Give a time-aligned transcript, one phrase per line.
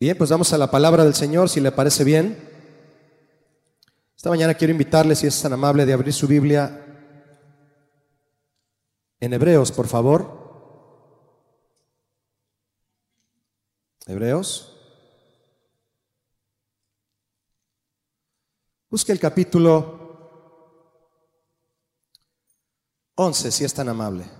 [0.00, 2.38] Bien, pues vamos a la palabra del Señor, si le parece bien.
[4.16, 6.84] Esta mañana quiero invitarle, si es tan amable, de abrir su Biblia
[9.18, 10.38] en Hebreos, por favor.
[14.06, 14.76] Hebreos.
[18.88, 19.98] Busque el capítulo
[23.16, 24.37] 11, si es tan amable.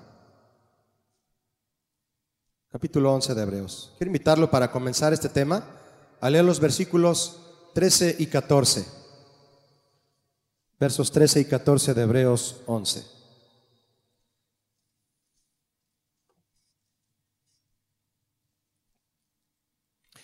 [2.70, 3.92] Capítulo 11 de Hebreos.
[3.96, 5.64] Quiero invitarlo para comenzar este tema
[6.20, 7.40] a leer los versículos
[7.72, 8.84] 13 y 14.
[10.78, 13.04] Versos 13 y 14 de Hebreos 11.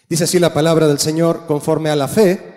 [0.07, 2.53] Dice así la palabra del Señor, conforme a la fe,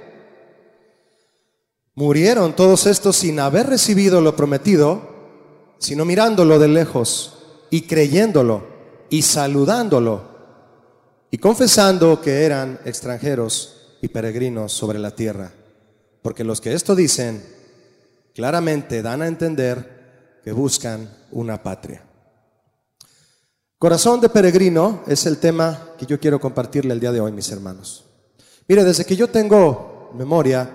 [1.95, 5.15] murieron todos estos sin haber recibido lo prometido,
[5.77, 7.37] sino mirándolo de lejos
[7.69, 8.76] y creyéndolo
[9.09, 10.37] y saludándolo
[11.31, 15.51] y confesando que eran extranjeros y peregrinos sobre la tierra.
[16.21, 17.43] Porque los que esto dicen
[18.33, 22.03] claramente dan a entender que buscan una patria.
[23.79, 27.51] Corazón de peregrino es el tema que yo quiero compartirle el día de hoy, mis
[27.51, 28.05] hermanos.
[28.67, 30.69] Mire, desde que yo tengo memoria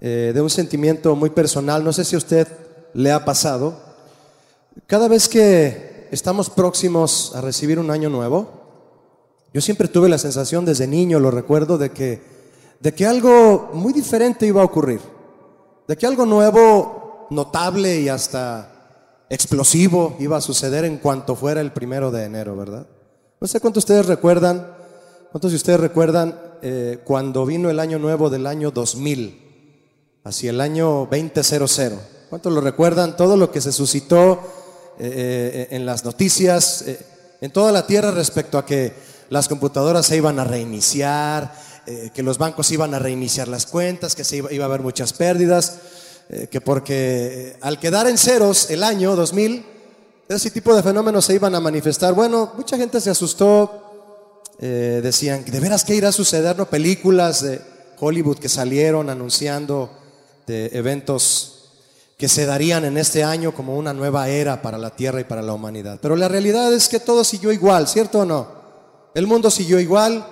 [0.00, 2.48] eh, de un sentimiento muy personal, no sé si usted
[2.94, 3.80] le ha pasado,
[4.86, 8.48] cada vez que estamos próximos a recibir un año nuevo,
[9.52, 12.22] yo siempre tuve la sensación desde niño, lo recuerdo, de que,
[12.80, 15.00] de que algo muy diferente iba a ocurrir,
[15.88, 21.72] de que algo nuevo, notable y hasta explosivo iba a suceder en cuanto fuera el
[21.72, 22.86] primero de enero, ¿verdad?
[23.40, 24.74] No sé cuántos de ustedes recuerdan,
[25.30, 30.60] cuántos de ustedes recuerdan eh, cuando vino el año nuevo del año 2000, hacia el
[30.60, 31.92] año 2000.
[32.28, 33.16] ¿Cuántos lo recuerdan?
[33.16, 34.40] Todo lo que se suscitó
[35.00, 36.84] eh, eh, en las noticias,
[37.40, 38.92] en toda la tierra respecto a que
[39.30, 41.52] las computadoras se iban a reiniciar,
[42.14, 45.12] que los bancos iban a reiniciar las cuentas, que se iba, iba a haber muchas
[45.12, 45.78] pérdidas.
[46.32, 49.64] Eh, que porque al quedar en ceros el año 2000,
[50.28, 52.14] ese tipo de fenómenos se iban a manifestar.
[52.14, 56.56] Bueno, mucha gente se asustó, eh, decían, ¿de veras qué irá a suceder?
[56.56, 56.66] ¿No?
[56.66, 57.60] Películas de
[57.98, 59.90] Hollywood que salieron anunciando
[60.46, 61.59] de eventos
[62.20, 65.40] que se darían en este año como una nueva era para la Tierra y para
[65.40, 65.98] la humanidad.
[66.02, 68.46] Pero la realidad es que todo siguió igual, ¿cierto o no?
[69.14, 70.22] El mundo siguió igual,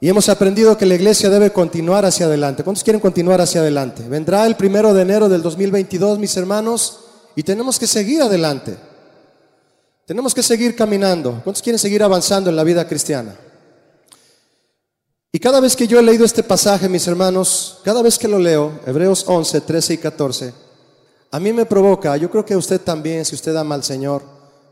[0.00, 2.64] y hemos aprendido que la iglesia debe continuar hacia adelante.
[2.64, 4.08] ¿Cuántos quieren continuar hacia adelante?
[4.08, 7.00] Vendrá el primero de enero del 2022, mis hermanos,
[7.36, 8.78] y tenemos que seguir adelante.
[10.06, 11.42] Tenemos que seguir caminando.
[11.44, 13.36] ¿Cuántos quieren seguir avanzando en la vida cristiana?
[15.30, 18.38] Y cada vez que yo he leído este pasaje, mis hermanos, cada vez que lo
[18.38, 20.65] leo, Hebreos 11, 13 y 14,
[21.36, 24.22] a mí me provoca, yo creo que a usted también, si usted ama al Señor,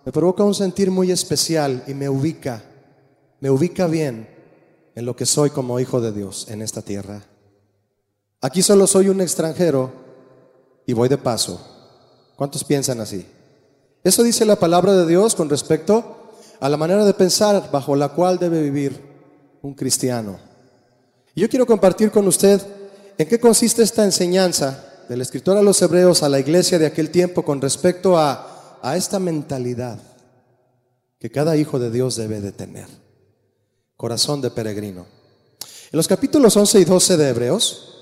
[0.03, 2.63] me provoca un sentir muy especial y me ubica,
[3.41, 4.27] me ubica bien
[4.95, 7.23] en lo que soy como hijo de Dios en esta tierra.
[8.41, 9.93] Aquí solo soy un extranjero
[10.87, 11.61] y voy de paso.
[12.35, 13.27] ¿Cuántos piensan así?
[14.03, 18.09] Eso dice la palabra de Dios con respecto a la manera de pensar bajo la
[18.09, 18.99] cual debe vivir
[19.61, 20.39] un cristiano.
[21.35, 22.59] Y yo quiero compartir con usted
[23.19, 27.11] en qué consiste esta enseñanza del escritor a los hebreos a la iglesia de aquel
[27.11, 29.99] tiempo con respecto a, a esta mentalidad
[31.19, 32.87] que cada hijo de Dios debe de tener
[33.97, 35.07] corazón de peregrino.
[35.61, 37.95] En los capítulos 11 y 12 de Hebreos,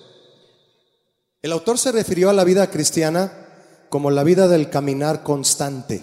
[1.43, 3.31] el autor se refirió a la vida cristiana
[3.89, 6.03] como la vida del caminar constante,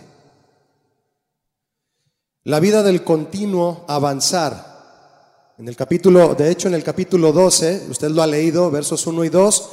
[2.44, 5.56] la vida del continuo avanzar.
[5.58, 9.26] En el capítulo, de hecho, en el capítulo 12, usted lo ha leído, versos 1
[9.26, 9.70] y 2,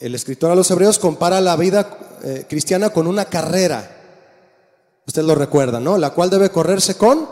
[0.00, 3.96] el escritor a los hebreos compara la vida eh, cristiana con una carrera.
[5.06, 5.98] Usted lo recuerda, ¿no?
[5.98, 7.28] La cual debe correrse con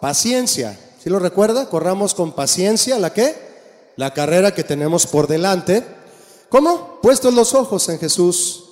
[0.00, 0.78] paciencia.
[1.02, 1.68] Si lo recuerda?
[1.68, 3.34] Corramos con paciencia la qué?
[3.96, 5.84] La carrera que tenemos por delante.
[6.48, 6.98] ¿Cómo?
[7.02, 8.64] Puestos los ojos en Jesús,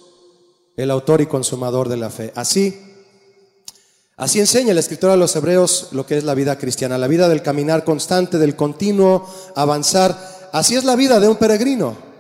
[0.77, 2.33] el autor y consumador de la fe.
[2.35, 2.81] Así,
[4.17, 7.29] así enseña el escritor a los hebreos lo que es la vida cristiana, la vida
[7.29, 10.51] del caminar constante, del continuo avanzar.
[10.53, 12.12] Así es la vida de un peregrino.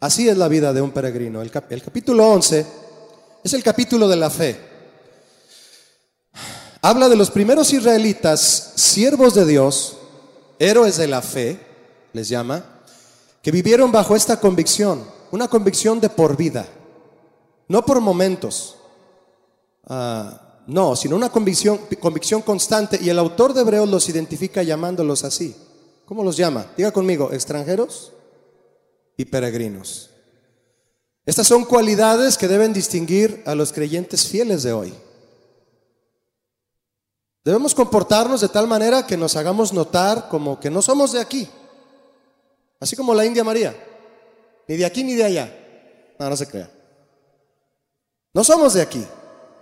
[0.00, 1.42] Así es la vida de un peregrino.
[1.42, 2.66] El, capítulo 11
[3.44, 4.68] es el capítulo de la fe
[6.82, 9.96] habla de los primeros israelitas, siervos de Dios,
[10.58, 11.58] héroes de la fe,
[12.12, 12.64] les llama,
[13.42, 16.66] que vivieron bajo esta convicción, una convicción de por vida,
[17.68, 18.76] no por momentos,
[19.86, 22.98] ah, no, sino una convicción, convicción constante.
[23.00, 25.56] Y el autor de Hebreos los identifica llamándolos así.
[26.04, 26.66] ¿Cómo los llama?
[26.76, 28.12] Diga conmigo, extranjeros
[29.18, 30.08] y peregrinos.
[31.26, 34.94] Estas son cualidades que deben distinguir a los creyentes fieles de hoy.
[37.44, 41.48] Debemos comportarnos de tal manera que nos hagamos notar como que no somos de aquí.
[42.80, 43.76] Así como la India María.
[44.68, 45.54] Ni de aquí ni de allá.
[46.18, 46.70] No, no se crea.
[48.32, 49.04] No somos de aquí.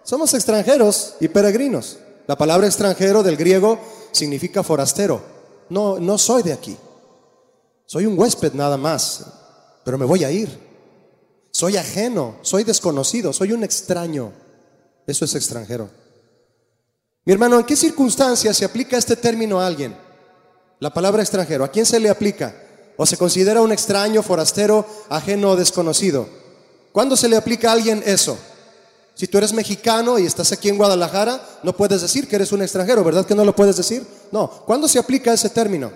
[0.02, 1.99] Somos extranjeros y peregrinos.
[2.26, 3.79] La palabra extranjero del griego
[4.12, 5.23] significa forastero.
[5.70, 6.76] No, no soy de aquí.
[7.87, 9.25] Soy un huésped nada más,
[9.87, 10.49] pero me voy a ir.
[11.53, 14.33] Soy ajeno, soy desconocido, soy un extraño.
[15.06, 15.88] Eso es extranjero.
[17.25, 19.97] Mi hermano, ¿en qué circunstancias se aplica este término a alguien?
[20.81, 22.53] La palabra extranjero, ¿a quién se le aplica?
[22.97, 26.29] ¿O se considera un extraño, forastero, ajeno o desconocido?
[26.91, 28.37] ¿Cuándo se le aplica a alguien eso?
[29.15, 32.62] Si tú eres mexicano y estás aquí en Guadalajara, no puedes decir que eres un
[32.62, 34.05] extranjero, ¿verdad que no lo puedes decir?
[34.33, 34.50] No.
[34.67, 35.93] ¿Cuándo se aplica ese término?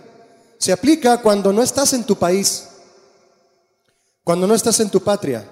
[0.58, 2.69] Se aplica cuando no estás en tu país,
[4.30, 5.44] cuando no estás en tu patria,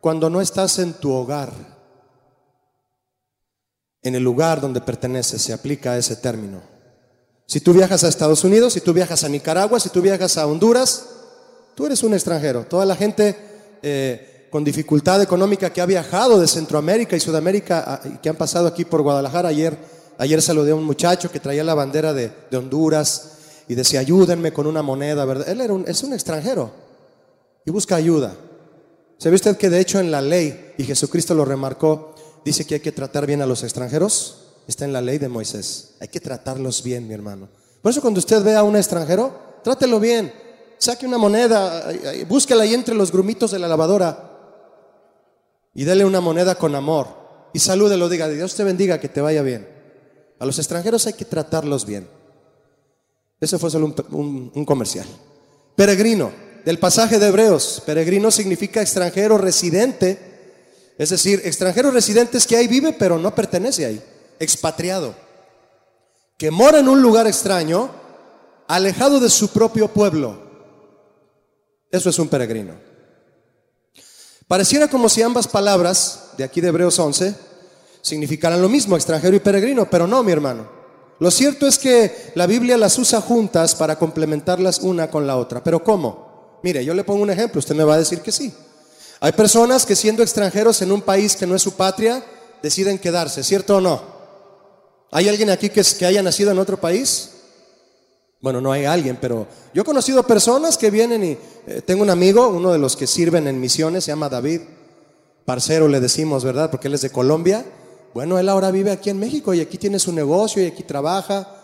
[0.00, 1.52] cuando no estás en tu hogar.
[4.00, 6.62] En el lugar donde perteneces se aplica ese término.
[7.44, 10.46] Si tú viajas a Estados Unidos, si tú viajas a Nicaragua, si tú viajas a
[10.46, 11.04] Honduras,
[11.74, 12.64] tú eres un extranjero.
[12.64, 13.36] Toda la gente
[13.82, 18.68] eh, con dificultad económica que ha viajado de Centroamérica y Sudamérica y que han pasado
[18.68, 19.50] aquí por Guadalajara.
[19.50, 19.76] Ayer,
[20.16, 23.32] ayer saludé a un muchacho que traía la bandera de, Honduras
[23.68, 25.46] y decía, ayúdenme con una moneda, ¿verdad?
[25.50, 26.81] Él era es un extranjero
[27.64, 28.34] y busca ayuda.
[29.18, 32.14] ¿Sabe usted que de hecho en la ley, y Jesucristo lo remarcó,
[32.44, 34.38] dice que hay que tratar bien a los extranjeros?
[34.66, 35.94] Está en la ley de Moisés.
[36.00, 37.48] Hay que tratarlos bien, mi hermano.
[37.80, 40.32] Por eso cuando usted ve a un extranjero, trátelo bien.
[40.78, 41.92] Saque una moneda,
[42.28, 44.30] búsquela ahí entre los grumitos de la lavadora
[45.74, 47.06] y dele una moneda con amor
[47.52, 49.68] y salúdelo, diga, Dios te bendiga, que te vaya bien.
[50.38, 52.08] A los extranjeros hay que tratarlos bien.
[53.40, 55.06] Eso fue solo un, comercial.
[55.76, 56.32] Peregrino,
[56.64, 57.82] del pasaje de Hebreos.
[57.84, 60.18] Peregrino significa extranjero residente,
[60.98, 64.02] es decir, extranjero residente es que ahí vive pero no pertenece ahí.
[64.38, 65.14] Expatriado,
[66.36, 67.90] que mora en un lugar extraño,
[68.66, 70.50] alejado de su propio pueblo.
[71.90, 72.74] Eso es un peregrino.
[74.48, 77.34] Pareciera como si ambas palabras, de aquí de Hebreos 11,
[78.00, 80.68] significaran lo mismo, extranjero y peregrino, pero no, mi hermano.
[81.20, 85.62] Lo cierto es que la Biblia las usa juntas para complementarlas una con la otra.
[85.62, 86.31] ¿Pero cómo?
[86.62, 88.54] Mire, yo le pongo un ejemplo, usted me va a decir que sí.
[89.20, 92.24] Hay personas que siendo extranjeros en un país que no es su patria,
[92.62, 94.02] deciden quedarse, ¿cierto o no?
[95.10, 97.30] ¿Hay alguien aquí que, que haya nacido en otro país?
[98.40, 101.38] Bueno, no hay alguien, pero yo he conocido personas que vienen y
[101.68, 104.62] eh, tengo un amigo, uno de los que sirven en misiones, se llama David,
[105.44, 106.68] parcero le decimos, ¿verdad?
[106.68, 107.64] Porque él es de Colombia.
[108.14, 111.54] Bueno, él ahora vive aquí en México y aquí tiene su negocio y aquí trabaja,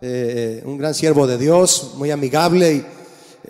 [0.00, 2.86] eh, un gran siervo de Dios, muy amigable, y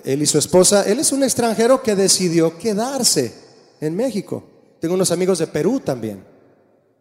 [0.05, 0.85] él y su esposa.
[0.85, 3.33] Él es un extranjero que decidió quedarse
[3.81, 4.45] en México.
[4.81, 6.25] Tengo unos amigos de Perú también,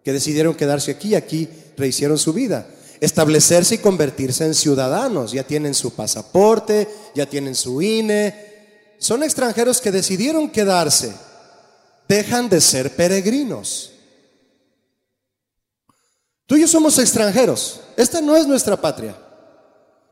[0.03, 2.67] que decidieron quedarse aquí y aquí rehicieron su vida
[2.99, 5.31] establecerse y convertirse en ciudadanos.
[5.31, 8.95] Ya tienen su pasaporte, ya tienen su INE.
[8.97, 11.13] Son extranjeros que decidieron quedarse.
[12.07, 13.91] Dejan de ser peregrinos.
[16.45, 17.81] Tú y yo somos extranjeros.
[17.97, 19.17] Esta no es nuestra patria.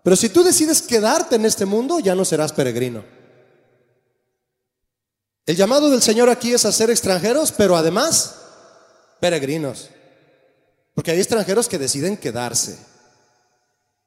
[0.04, 3.04] Pero si tú decides quedarte en este mundo, ya no serás peregrino.
[5.46, 8.36] El llamado del Señor aquí es a ser extranjeros, pero además
[9.20, 9.90] peregrinos.
[10.94, 12.78] Porque hay extranjeros que deciden quedarse.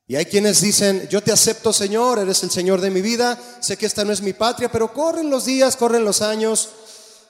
[0.07, 3.77] Y hay quienes dicen, yo te acepto Señor, eres el Señor de mi vida, sé
[3.77, 6.69] que esta no es mi patria, pero corren los días, corren los años,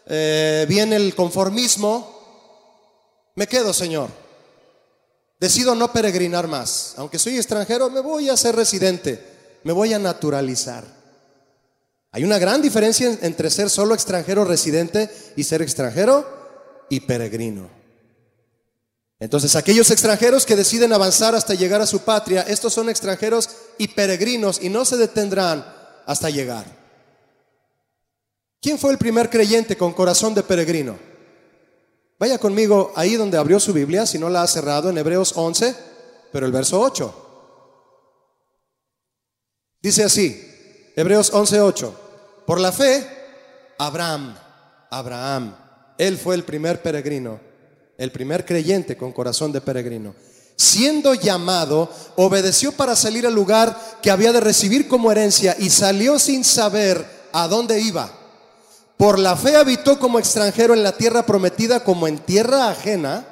[0.07, 4.26] eh, viene el conformismo, me quedo Señor.
[5.39, 6.95] Decido no peregrinar más.
[6.97, 9.23] Aunque soy extranjero, me voy a ser residente,
[9.65, 10.85] me voy a naturalizar.
[12.13, 16.27] Hay una gran diferencia entre ser solo extranjero residente y ser extranjero
[16.89, 17.69] y peregrino.
[19.19, 23.89] Entonces, aquellos extranjeros que deciden avanzar hasta llegar a su patria, estos son extranjeros y
[23.89, 25.65] peregrinos y no se detendrán
[26.07, 26.65] hasta llegar.
[28.61, 30.99] ¿Quién fue el primer creyente con corazón de peregrino?
[32.19, 35.75] Vaya conmigo ahí donde abrió su Biblia, si no la ha cerrado, en Hebreos 11,
[36.33, 37.25] pero el verso 8.
[39.83, 42.01] Dice así, Hebreos 11, 8.
[42.47, 43.07] Por la fe,
[43.79, 44.37] Abraham,
[44.91, 45.57] Abraham,
[45.99, 47.47] él fue el primer peregrino
[47.99, 50.15] el primer creyente con corazón de peregrino,
[50.57, 56.19] siendo llamado, obedeció para salir al lugar que había de recibir como herencia y salió
[56.19, 58.11] sin saber a dónde iba.
[58.97, 63.27] Por la fe habitó como extranjero en la tierra prometida como en tierra ajena,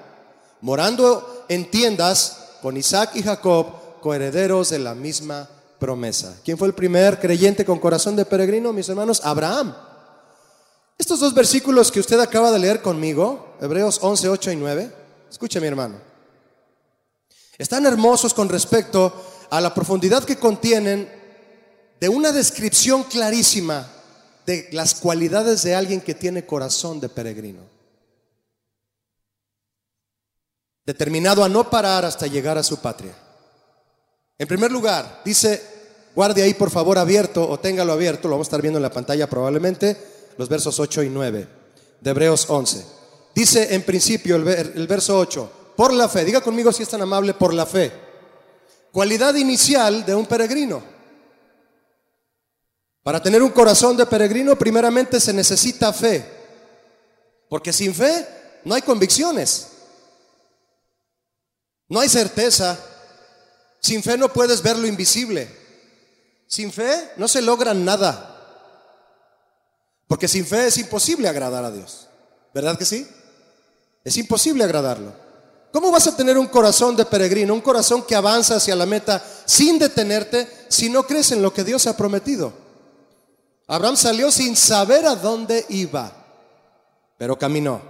[0.60, 6.36] morando en tiendas con Isaac y Jacob, coherederos de la misma promesa.
[6.44, 9.22] ¿Quién fue el primer creyente con corazón de peregrino, mis hermanos?
[9.24, 9.74] Abraham.
[10.98, 14.92] Estos dos versículos que usted acaba de leer conmigo, Hebreos 11, 8 y 9,
[15.30, 15.96] escuche mi hermano.
[17.56, 19.12] Están hermosos con respecto
[19.48, 21.08] a la profundidad que contienen
[22.00, 23.88] de una descripción clarísima
[24.46, 27.62] de las cualidades de alguien que tiene corazón de peregrino.
[30.84, 33.14] Determinado a no parar hasta llegar a su patria.
[34.38, 35.62] En primer lugar, dice,
[36.14, 38.92] guarde ahí por favor abierto o téngalo abierto, lo vamos a estar viendo en la
[38.92, 39.96] pantalla probablemente,
[40.36, 41.48] los versos 8 y 9
[42.00, 42.84] de Hebreos 11.
[43.34, 47.02] Dice en principio el, el verso 8, por la fe, diga conmigo si es tan
[47.02, 47.90] amable, por la fe.
[48.92, 50.93] Cualidad inicial de un peregrino.
[53.04, 56.24] Para tener un corazón de peregrino, primeramente se necesita fe.
[57.50, 58.26] Porque sin fe
[58.64, 59.68] no hay convicciones.
[61.86, 62.78] No hay certeza.
[63.78, 65.46] Sin fe no puedes ver lo invisible.
[66.46, 68.30] Sin fe no se logra nada.
[70.08, 72.08] Porque sin fe es imposible agradar a Dios.
[72.54, 73.06] ¿Verdad que sí?
[74.02, 75.12] Es imposible agradarlo.
[75.72, 79.22] ¿Cómo vas a tener un corazón de peregrino, un corazón que avanza hacia la meta
[79.44, 82.63] sin detenerte si no crees en lo que Dios ha prometido?
[83.66, 86.12] Abraham salió sin saber a dónde iba,
[87.16, 87.80] pero caminó.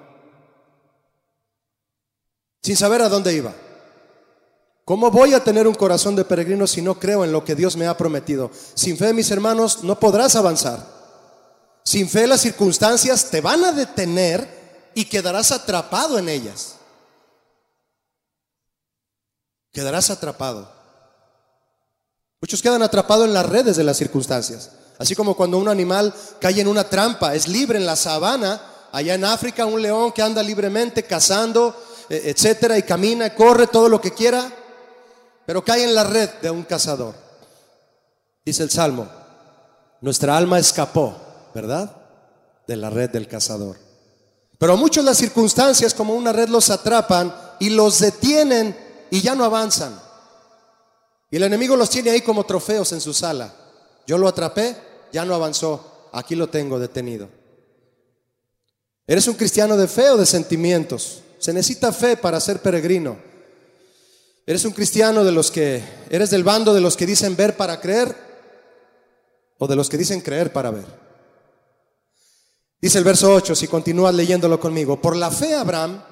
[2.62, 3.52] Sin saber a dónde iba.
[4.85, 7.76] ¿Cómo voy a tener un corazón de peregrino si no creo en lo que Dios
[7.76, 8.50] me ha prometido?
[8.75, 10.87] Sin fe, mis hermanos, no podrás avanzar.
[11.85, 16.76] Sin fe las circunstancias te van a detener y quedarás atrapado en ellas
[19.75, 20.73] quedarás atrapado.
[22.40, 24.71] Muchos quedan atrapados en las redes de las circunstancias.
[25.04, 29.12] Así como cuando un animal cae en una trampa, es libre en la sabana, allá
[29.12, 31.76] en África, un león que anda libremente cazando,
[32.08, 34.50] e, etcétera, y camina, corre todo lo que quiera,
[35.44, 37.14] pero cae en la red de un cazador.
[38.46, 39.06] Dice el Salmo,
[40.00, 41.14] nuestra alma escapó,
[41.54, 41.94] ¿verdad?
[42.66, 43.76] De la red del cazador.
[44.58, 48.75] Pero a muchos las circunstancias como una red los atrapan y los detienen
[49.11, 50.00] y ya no avanzan.
[51.30, 53.52] Y el enemigo los tiene ahí como trofeos en su sala.
[54.06, 57.28] Yo lo atrapé, ya no avanzó, aquí lo tengo detenido.
[59.06, 61.23] ¿Eres un cristiano de fe o de sentimientos?
[61.38, 63.16] Se necesita fe para ser peregrino.
[64.44, 67.80] ¿Eres un cristiano de los que, eres del bando de los que dicen ver para
[67.80, 68.12] creer
[69.59, 70.87] o de los que dicen creer para ver?
[72.80, 76.02] Dice el verso 8, si continúas leyéndolo conmigo, por la fe Abraham,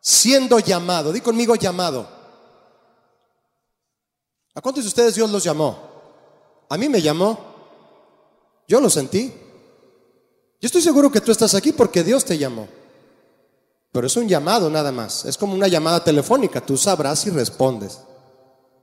[0.00, 1.12] siendo llamado.
[1.12, 2.08] Di conmigo llamado.
[4.54, 5.78] ¿A cuántos de ustedes Dios los llamó?
[6.68, 7.51] A mí me llamó.
[8.72, 9.30] Yo lo sentí.
[10.58, 12.68] Yo estoy seguro que tú estás aquí porque Dios te llamó.
[13.92, 15.26] Pero es un llamado nada más.
[15.26, 16.62] Es como una llamada telefónica.
[16.62, 17.98] Tú sabrás si respondes.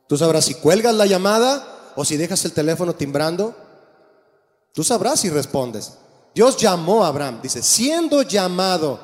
[0.08, 3.55] Tú sabrás si cuelgas la llamada o si dejas el teléfono timbrando.
[4.75, 5.93] Tú sabrás si respondes.
[6.36, 7.39] Dios llamó a Abraham.
[7.41, 9.00] Dice, siendo llamado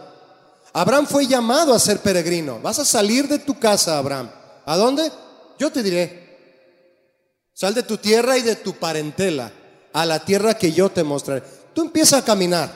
[0.72, 2.60] Abraham fue llamado a ser peregrino.
[2.62, 4.30] Vas a salir de tu casa, Abraham.
[4.68, 5.12] ¿A dónde?
[5.58, 6.38] Yo te diré.
[7.56, 9.52] Sal de tu tierra y de tu parentela
[9.96, 11.42] a la tierra que yo te mostraré.
[11.74, 12.70] Tú empieza a caminar.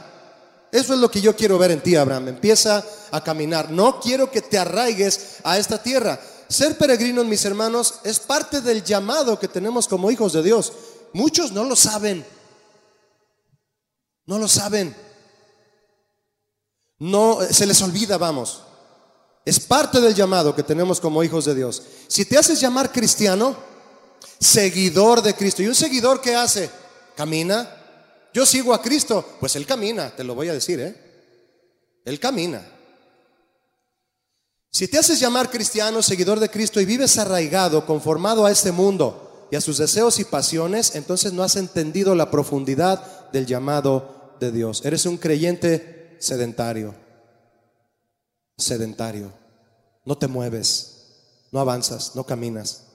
[0.72, 2.30] Eso es lo que yo quiero ver en ti, Abraham.
[2.30, 3.72] Empieza a caminar.
[3.72, 6.18] No quiero que te arraigues a esta tierra.
[6.48, 10.72] Ser peregrinos, mis hermanos, es parte del llamado que tenemos como hijos de Dios.
[11.12, 12.26] Muchos no lo saben.
[14.26, 14.96] No lo saben.
[17.00, 18.62] No se les olvida, vamos.
[19.44, 21.84] Es parte del llamado que tenemos como hijos de Dios.
[22.08, 23.58] Si te haces llamar cristiano,
[24.40, 26.70] seguidor de Cristo, ¿y un seguidor qué hace?
[27.20, 27.70] Camina.
[28.34, 30.96] Yo sigo a Cristo, pues Él camina, te lo voy a decir, ¿eh?
[32.06, 32.66] Él camina.
[34.72, 39.50] Si te haces llamar cristiano, seguidor de Cristo y vives arraigado, conformado a este mundo
[39.52, 44.54] y a sus deseos y pasiones, entonces no has entendido la profundidad del llamado de
[44.54, 44.86] Dios.
[44.86, 46.96] Eres un creyente sedentario.
[48.58, 49.34] Sedentario.
[50.06, 51.18] No te mueves,
[51.52, 52.86] no avanzas, no caminas.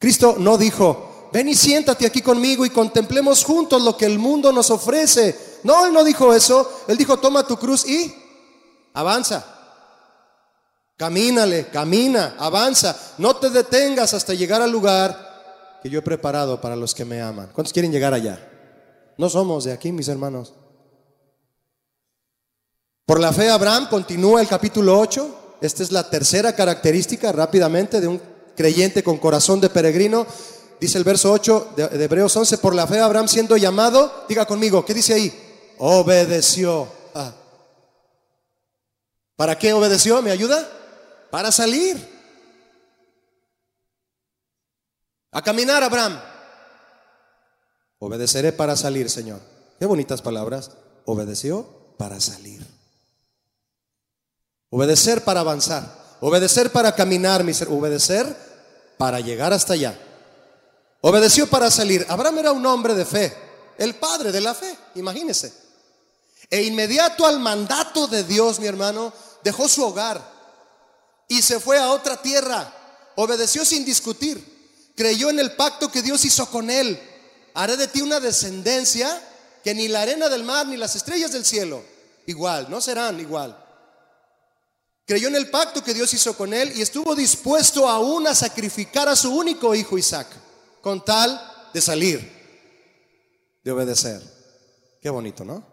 [0.00, 4.52] Cristo no dijo, ven y siéntate aquí conmigo y contemplemos juntos lo que el mundo
[4.52, 5.58] nos ofrece.
[5.64, 6.84] No, Él no dijo eso.
[6.86, 8.14] Él dijo, toma tu cruz y
[8.92, 9.44] avanza.
[10.96, 12.96] Camínale, camina, avanza.
[13.18, 17.20] No te detengas hasta llegar al lugar que yo he preparado para los que me
[17.20, 17.50] aman.
[17.52, 18.38] ¿Cuántos quieren llegar allá?
[19.18, 20.54] No somos de aquí, mis hermanos.
[23.04, 25.56] Por la fe Abraham continúa el capítulo 8.
[25.60, 28.22] Esta es la tercera característica rápidamente de un
[28.54, 30.26] creyente con corazón de peregrino.
[30.84, 34.84] Dice el verso 8 de, Hebreos 11, por la fe Abraham siendo llamado, diga conmigo,
[34.84, 35.74] ¿qué dice ahí?
[35.78, 36.86] Obedeció.
[37.14, 37.32] Ah.
[39.34, 40.20] ¿Para qué obedeció?
[40.20, 40.68] ¿Me ayuda?
[41.30, 41.96] Para salir.
[45.32, 46.20] A caminar, Abraham.
[47.98, 49.40] Obedeceré para salir, Señor.
[49.78, 50.72] Qué bonitas palabras.
[51.06, 52.62] Obedeció para salir.
[54.68, 56.18] Obedecer para avanzar.
[56.20, 58.36] Obedecer para caminar, obedecer
[58.98, 59.98] para llegar hasta allá.
[61.06, 62.06] Obedeció para salir.
[62.08, 63.36] Abraham era un hombre de fe,
[63.76, 65.52] el padre de la fe, imagínese.
[66.48, 70.26] E inmediato al mandato de Dios, mi hermano, dejó su hogar
[71.28, 72.72] y se fue a otra tierra.
[73.16, 74.92] Obedeció sin discutir.
[74.96, 76.98] Creyó en el pacto que Dios hizo con él.
[77.52, 79.20] Haré de ti una descendencia
[79.62, 81.84] que ni la arena del mar ni las estrellas del cielo
[82.24, 83.62] igual, no serán igual.
[85.04, 89.06] Creyó en el pacto que Dios hizo con él y estuvo dispuesto aún a sacrificar
[89.06, 90.28] a su único hijo Isaac,
[90.84, 91.40] con tal
[91.72, 92.20] de salir,
[93.64, 94.22] de obedecer.
[95.00, 95.66] Qué bonito, ¿no?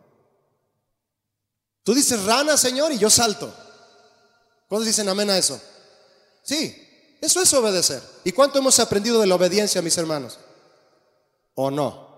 [1.84, 3.53] Tú dices rana, Señor, y yo salto.
[4.70, 5.62] ¿Cuántos dicen amén a eso?
[6.44, 8.01] Sí, eso es obedecer.
[8.24, 10.39] ¿Y cuánto hemos aprendido de la obediencia, mis hermanos?
[11.56, 12.10] ¿O no?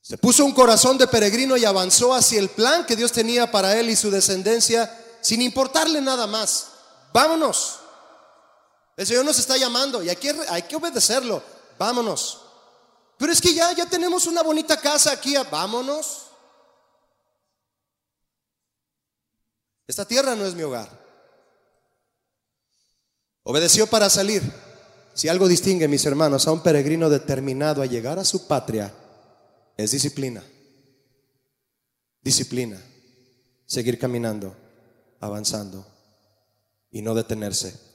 [0.00, 3.76] Se puso un corazón de peregrino y avanzó hacia el plan que Dios tenía para
[3.78, 6.68] él y su descendencia sin importarle nada más.
[7.12, 7.80] Vámonos.
[8.98, 11.40] El Señor nos está llamando y hay que, hay que obedecerlo.
[11.78, 12.40] Vámonos.
[13.16, 15.36] Pero es que ya, ya tenemos una bonita casa aquí.
[15.52, 16.26] Vámonos.
[19.86, 20.90] Esta tierra no es mi hogar.
[23.44, 24.42] Obedeció para salir.
[25.14, 28.92] Si algo distingue, mis hermanos, a un peregrino determinado a llegar a su patria,
[29.76, 30.42] es disciplina.
[32.20, 32.82] Disciplina.
[33.64, 34.56] Seguir caminando,
[35.20, 35.86] avanzando
[36.90, 37.87] y no detenerse.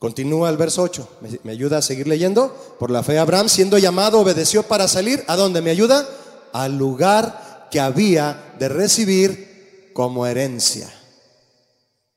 [0.00, 1.08] Continúa el verso 8.
[1.44, 2.48] ¿Me, ayuda a seguir leyendo?
[2.78, 5.22] Por la fe Abraham, siendo llamado, obedeció para salir.
[5.28, 6.08] ¿A dónde me ayuda?
[6.54, 10.90] Al lugar que había de recibir como herencia.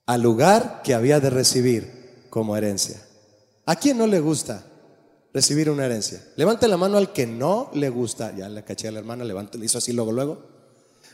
[0.06, 3.06] Al lugar que había de recibir como herencia.
[3.66, 4.64] ¿A quién no le gusta
[5.34, 6.24] recibir una herencia.
[6.38, 8.34] Levanta la mano al que no le gusta.
[8.34, 10.42] Ya le caché a la hermana, levanta, le hizo así luego, luego.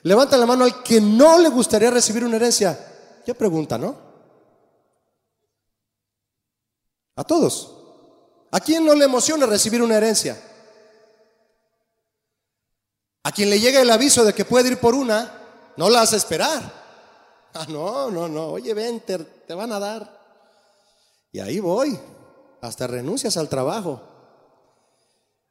[0.04, 2.78] Levanta la mano al que no le gustaría recibir una herencia.
[3.26, 4.09] ¿Qué pregunta, no?
[7.20, 7.76] A todos.
[8.50, 10.42] ¿A quién no le emociona recibir una herencia?
[13.24, 16.16] A quien le llega el aviso de que puede ir por una, no la hace
[16.16, 16.62] esperar.
[17.54, 18.52] Ah, no, no, no.
[18.52, 20.18] Oye, ven, te van a dar.
[21.34, 22.00] Y ahí voy.
[22.62, 24.02] Hasta renuncias al trabajo.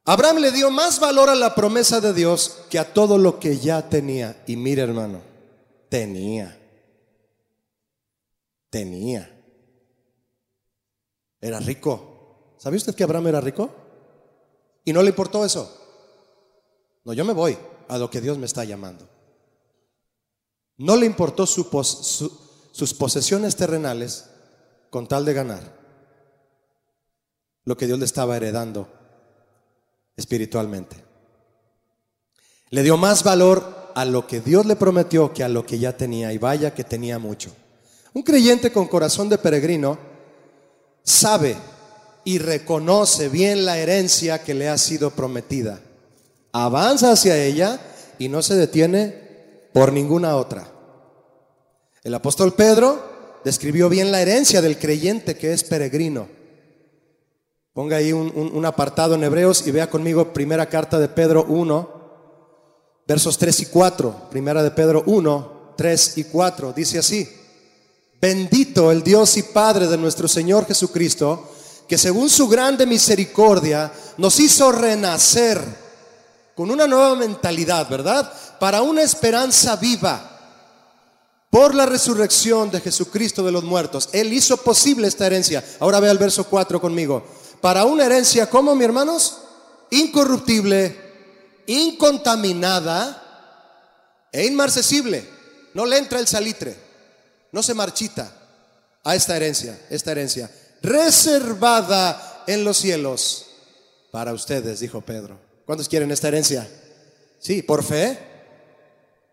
[0.05, 3.59] Abraham le dio más valor a la promesa de Dios que a todo lo que
[3.59, 4.43] ya tenía.
[4.47, 5.21] Y mire hermano,
[5.87, 6.57] tenía.
[8.71, 9.38] Tenía.
[11.41, 12.55] Era rico.
[12.57, 13.69] ¿Sabe usted que Abraham era rico?
[14.85, 15.75] Y no le importó eso.
[17.05, 19.07] No, yo me voy a lo que Dios me está llamando.
[20.77, 24.29] No le importó sus posesiones terrenales
[24.89, 25.79] con tal de ganar
[27.65, 28.89] lo que Dios le estaba heredando
[30.15, 31.03] espiritualmente.
[32.71, 35.95] Le dio más valor a lo que Dios le prometió que a lo que ya
[35.95, 37.51] tenía, y vaya que tenía mucho.
[38.13, 40.08] Un creyente con corazón de peregrino
[41.09, 41.57] sabe
[42.23, 45.81] y reconoce bien la herencia que le ha sido prometida.
[46.51, 47.79] Avanza hacia ella
[48.19, 50.67] y no se detiene por ninguna otra.
[52.03, 56.27] El apóstol Pedro describió bien la herencia del creyente que es peregrino.
[57.73, 61.89] Ponga ahí un, apartado en Hebreos y vea conmigo primera carta de Pedro 1,
[63.07, 64.29] versos 3 y 4.
[64.29, 66.73] Primera de Pedro 1, 3 y 4.
[66.73, 67.38] Dice así,
[68.21, 71.51] bendito el Dios y Padre de nuestro Señor Jesucristo,
[71.87, 75.61] que según su grande misericordia nos hizo renacer
[76.55, 78.31] con una nueva mentalidad, ¿verdad?
[78.59, 80.25] Para una esperanza viva
[81.49, 84.09] por la resurrección de Jesucristo de los muertos.
[84.11, 85.63] Él hizo posible esta herencia.
[85.79, 87.23] Ahora vea el verso 4 conmigo
[87.61, 89.39] para una herencia, como mi hermanos?
[89.91, 90.95] Incorruptible,
[91.67, 93.23] incontaminada
[94.31, 95.27] e inmarcesible.
[95.73, 96.75] No le entra el salitre,
[97.51, 98.31] no se marchita
[99.03, 100.49] a esta herencia, esta herencia,
[100.81, 103.45] reservada en los cielos
[104.11, 105.39] para ustedes, dijo Pedro.
[105.65, 106.67] ¿Cuántos quieren esta herencia?
[107.39, 108.17] Sí, por fe.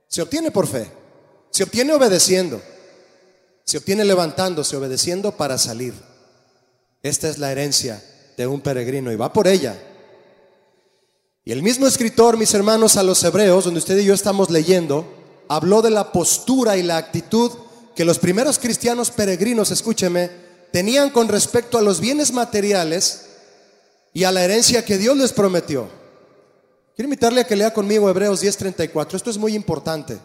[0.08, 0.90] Se obtiene por fe.
[1.50, 2.60] Se obtiene obedeciendo.
[3.64, 5.94] Se obtiene levantándose, obedeciendo para salir.
[7.02, 8.02] Esta es la herencia
[8.36, 9.76] de un peregrino y va por ella.
[11.44, 15.06] Y el mismo escritor, mis hermanos, a los hebreos, donde usted y yo estamos leyendo,
[15.48, 17.52] habló de la postura y la actitud
[17.96, 20.30] que los primeros cristianos peregrinos, escúcheme,
[20.70, 23.22] tenían con respecto a los bienes materiales
[24.12, 25.88] y a la herencia que Dios les prometió.
[26.94, 29.16] Quiero invitarle a que lea conmigo Hebreos 10:34.
[29.16, 30.18] Esto es muy importante.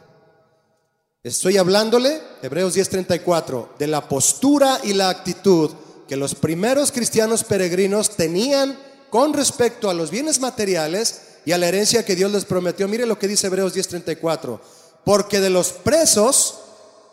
[1.23, 5.71] Estoy hablándole, Hebreos 10:34, de la postura y la actitud
[6.09, 8.77] que los primeros cristianos peregrinos tenían
[9.09, 12.89] con respecto a los bienes materiales y a la herencia que Dios les prometió.
[12.89, 14.59] Mire lo que dice Hebreos 10:34.
[15.05, 16.60] Porque de los presos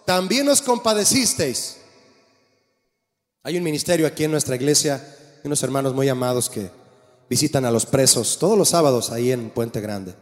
[0.08, 1.76] también os compadecisteis.
[3.42, 5.04] Hay un ministerio aquí en nuestra iglesia,
[5.44, 6.70] unos hermanos muy amados que
[7.28, 10.14] visitan a los presos todos los sábados ahí en Puente Grande.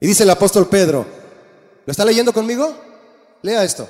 [0.00, 1.04] Y dice el apóstol Pedro,
[1.84, 2.74] ¿lo está leyendo conmigo?
[3.42, 3.86] Lea esto.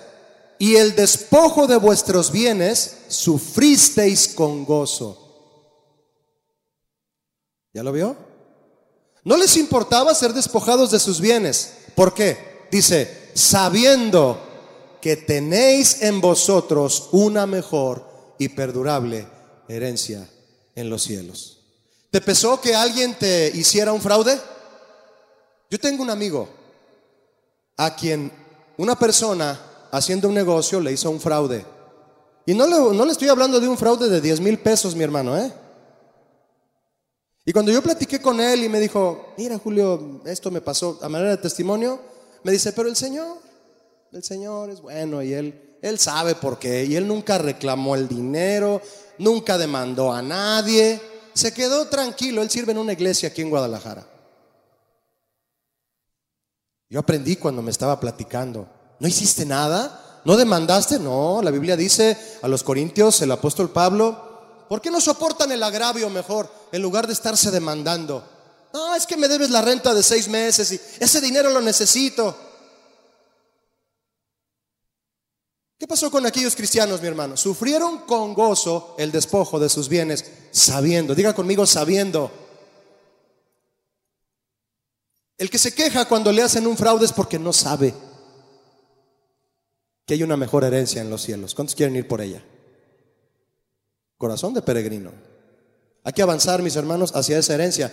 [0.58, 5.16] Y el despojo de vuestros bienes sufristeis con gozo.
[7.72, 8.16] ¿Ya lo vio?
[9.22, 11.74] No les importaba ser despojados de sus bienes.
[11.94, 12.66] ¿Por qué?
[12.72, 14.49] Dice, sabiendo
[15.00, 19.26] que tenéis en vosotros una mejor y perdurable
[19.68, 20.28] herencia
[20.74, 21.58] en los cielos.
[22.10, 24.38] ¿Te pesó que alguien te hiciera un fraude?
[25.70, 26.48] Yo tengo un amigo
[27.76, 28.32] a quien
[28.76, 31.64] una persona haciendo un negocio le hizo un fraude.
[32.46, 35.04] Y no le, no le estoy hablando de un fraude de 10 mil pesos, mi
[35.04, 35.52] hermano, ¿eh?
[37.44, 41.08] Y cuando yo platiqué con él y me dijo, mira Julio, esto me pasó a
[41.08, 42.00] manera de testimonio,
[42.42, 43.38] me dice, pero el Señor,
[44.12, 46.84] el Señor es bueno y él, él sabe por qué.
[46.84, 48.82] Y él nunca reclamó el dinero,
[49.18, 51.00] nunca demandó a nadie,
[51.32, 54.06] se quedó tranquilo, él sirve en una iglesia aquí en Guadalajara.
[56.88, 58.66] Yo aprendí cuando me estaba platicando,
[58.98, 60.22] ¿no hiciste nada?
[60.24, 60.98] ¿No demandaste?
[60.98, 65.62] No, la Biblia dice a los corintios, el apóstol Pablo, ¿por qué no soportan el
[65.62, 68.24] agravio mejor en lugar de estarse demandando?
[68.72, 72.49] No, es que me debes la renta de seis meses y ese dinero lo necesito.
[75.80, 77.38] ¿Qué pasó con aquellos cristianos, mi hermano?
[77.38, 82.30] Sufrieron con gozo el despojo de sus bienes, sabiendo, diga conmigo, sabiendo.
[85.38, 87.94] El que se queja cuando le hacen un fraude es porque no sabe
[90.04, 91.54] que hay una mejor herencia en los cielos.
[91.54, 92.44] ¿Cuántos quieren ir por ella?
[94.18, 95.12] Corazón de peregrino.
[96.04, 97.90] Hay que avanzar, mis hermanos, hacia esa herencia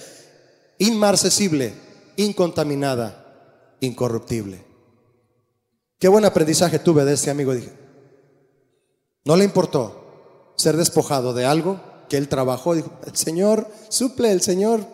[0.78, 1.73] inmarcesible,
[2.17, 4.66] incontaminada, incorruptible.
[6.00, 7.54] Qué buen aprendizaje tuve de este amigo.
[7.54, 7.72] Dije,
[9.26, 11.80] no le importó ser despojado de algo
[12.10, 12.76] que él trabajó.
[12.76, 14.86] Dijo, el Señor suple, el Señor,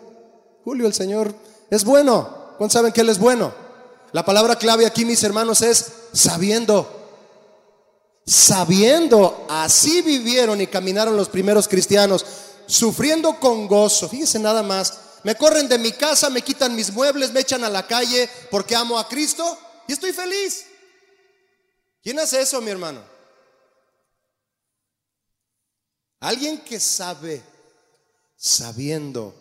[0.64, 1.34] Julio, el Señor
[1.70, 2.44] es bueno.
[2.56, 3.52] ¿Cuántos saben que Él es bueno?
[4.12, 6.88] La palabra clave aquí, mis hermanos, es sabiendo.
[8.26, 12.24] Sabiendo, así vivieron y caminaron los primeros cristianos,
[12.66, 14.08] sufriendo con gozo.
[14.08, 17.68] Fíjense nada más, me corren de mi casa, me quitan mis muebles, me echan a
[17.68, 20.64] la calle porque amo a Cristo y estoy feliz.
[22.04, 23.00] ¿Quién hace eso, mi hermano?
[26.20, 27.42] Alguien que sabe,
[28.36, 29.34] sabiendo.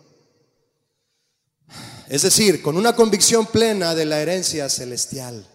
[2.08, 5.46] Es decir, con una convicción plena de la herencia celestial.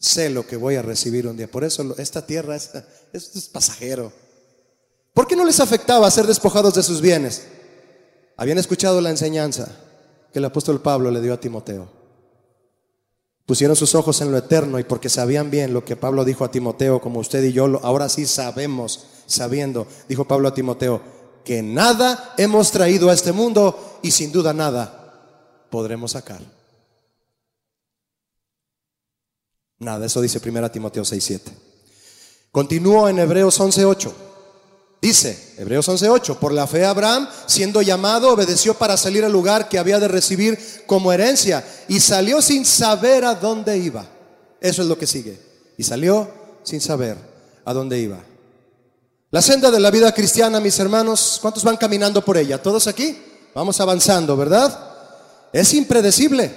[0.00, 1.48] Sé lo que voy a recibir un día.
[1.48, 2.56] Por eso esta tierra
[3.12, 4.12] es, pasajero.
[5.14, 7.46] ¿Por qué no les afectaba ser despojados de sus bienes?
[8.36, 9.68] Habían escuchado la enseñanza
[10.32, 12.01] que el apóstol Pablo le dio a Timoteo.
[13.52, 16.50] Pusieron sus ojos en lo eterno y porque sabían bien lo que Pablo dijo a
[16.50, 21.02] Timoteo, como usted y yo, ahora sí sabemos, sabiendo, dijo Pablo a Timoteo,
[21.44, 26.40] que nada hemos traído a este mundo y sin duda nada podremos sacar.
[29.80, 31.52] Nada, eso dice 1 Timoteo 6:7.
[32.50, 34.14] Continúo en Hebreos 11:8.
[35.02, 39.80] Dice, Hebreos 11:8, por la fe Abraham, siendo llamado, obedeció para salir al lugar que
[39.80, 44.06] había de recibir como herencia y salió sin saber a dónde iba.
[44.60, 45.40] Eso es lo que sigue.
[45.76, 46.30] Y salió
[46.62, 47.16] sin saber
[47.64, 48.20] a dónde iba.
[49.32, 52.62] La senda de la vida cristiana, mis hermanos, ¿cuántos van caminando por ella?
[52.62, 53.20] ¿Todos aquí?
[53.56, 54.92] Vamos avanzando, ¿verdad?
[55.52, 56.54] Es impredecible.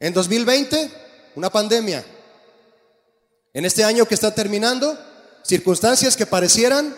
[0.00, 0.90] En 2020,
[1.34, 2.02] una pandemia.
[3.52, 4.96] En este año que está terminando,
[5.44, 6.96] circunstancias que parecieran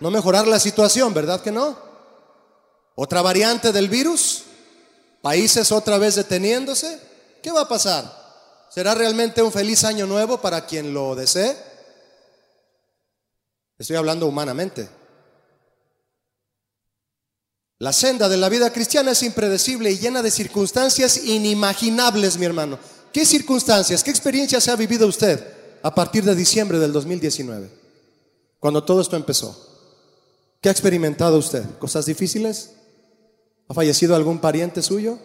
[0.00, 1.76] no mejorar la situación, ¿verdad que no?
[2.94, 4.44] Otra variante del virus,
[5.22, 7.00] países otra vez deteniéndose.
[7.42, 8.18] ¿Qué va a pasar?
[8.70, 11.56] ¿Será realmente un feliz año nuevo para quien lo desee?
[13.78, 14.88] Estoy hablando humanamente.
[17.80, 22.78] La senda de la vida cristiana es impredecible y llena de circunstancias inimaginables, mi hermano.
[23.12, 25.44] ¿Qué circunstancias, qué experiencias ha vivido usted
[25.82, 27.87] a partir de diciembre del 2019?
[28.60, 29.56] Cuando todo esto empezó.
[30.60, 31.64] ¿Qué ha experimentado usted?
[31.78, 32.74] ¿Cosas difíciles?
[33.68, 35.18] ¿Ha fallecido algún pariente suyo?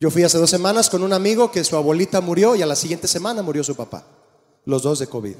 [0.00, 2.76] Yo fui hace dos semanas con un amigo que su abuelita murió y a la
[2.76, 4.06] siguiente semana murió su papá.
[4.64, 5.36] Los dos de COVID.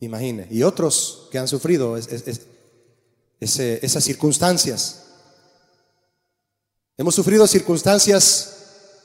[0.00, 0.46] Imagine.
[0.50, 1.96] Y otros que han sufrido
[3.40, 5.04] esas circunstancias.
[6.96, 8.57] Hemos sufrido circunstancias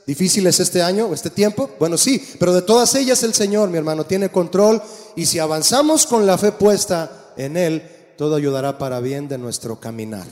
[0.05, 1.69] difíciles este año este tiempo?
[1.79, 4.81] Bueno, sí, pero de todas ellas el Señor, mi hermano, tiene control
[5.15, 7.83] y si avanzamos con la fe puesta en Él,
[8.17, 10.27] todo ayudará para bien de nuestro caminar,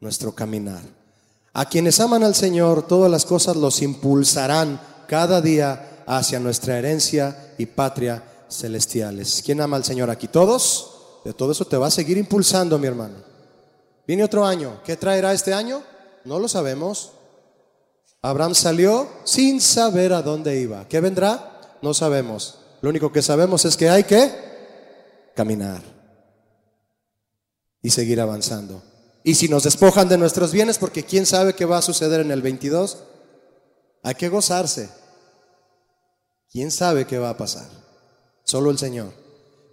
[0.00, 0.82] nuestro caminar.
[1.52, 7.54] A quienes aman al Señor, todas las cosas los impulsarán cada día hacia nuestra herencia
[7.58, 9.42] y patria celestiales.
[9.44, 10.28] ¿Quién ama al Señor aquí?
[10.28, 10.90] ¿Todos?
[11.24, 13.14] De todo eso te va a seguir impulsando, mi hermano.
[14.06, 14.80] Viene otro año.
[14.84, 15.82] ¿Qué traerá este año?
[16.24, 17.12] No lo sabemos.
[18.24, 20.88] Abraham salió sin saber a dónde iba.
[20.88, 21.60] ¿Qué vendrá?
[21.82, 22.58] No sabemos.
[22.80, 24.32] Lo único que sabemos es que hay que
[25.36, 25.82] caminar
[27.82, 28.82] y seguir avanzando.
[29.24, 32.30] Y si nos despojan de nuestros bienes, porque quién sabe qué va a suceder en
[32.30, 32.96] el 22,
[34.02, 34.88] hay que gozarse.
[36.50, 37.68] ¿Quién sabe qué va a pasar?
[38.42, 39.12] Solo el Señor.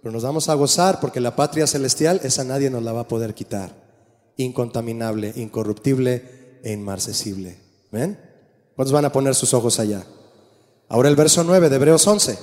[0.02, 3.08] Pero nos vamos a gozar porque la patria celestial, esa nadie nos la va a
[3.08, 3.70] poder quitar.
[4.36, 7.58] Incontaminable, incorruptible e inmarcesible.
[7.90, 8.31] ¿Ven?
[8.76, 10.04] ¿Cuántos van a poner sus ojos allá?
[10.88, 12.38] Ahora el verso 9 de Hebreos 11.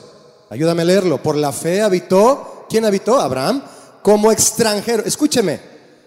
[0.50, 1.22] Ayúdame a leerlo.
[1.22, 3.20] Por la fe habitó, ¿quién habitó?
[3.20, 3.64] Abraham,
[4.02, 5.04] como extranjero.
[5.06, 5.60] Escúcheme,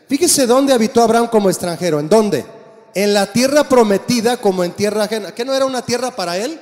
[0.09, 2.01] fíjese dónde habitó Abraham como extranjero.
[2.01, 2.45] ¿En dónde?
[2.95, 5.33] En la tierra prometida como en tierra ajena.
[5.33, 6.61] ¿Qué no era una tierra para él?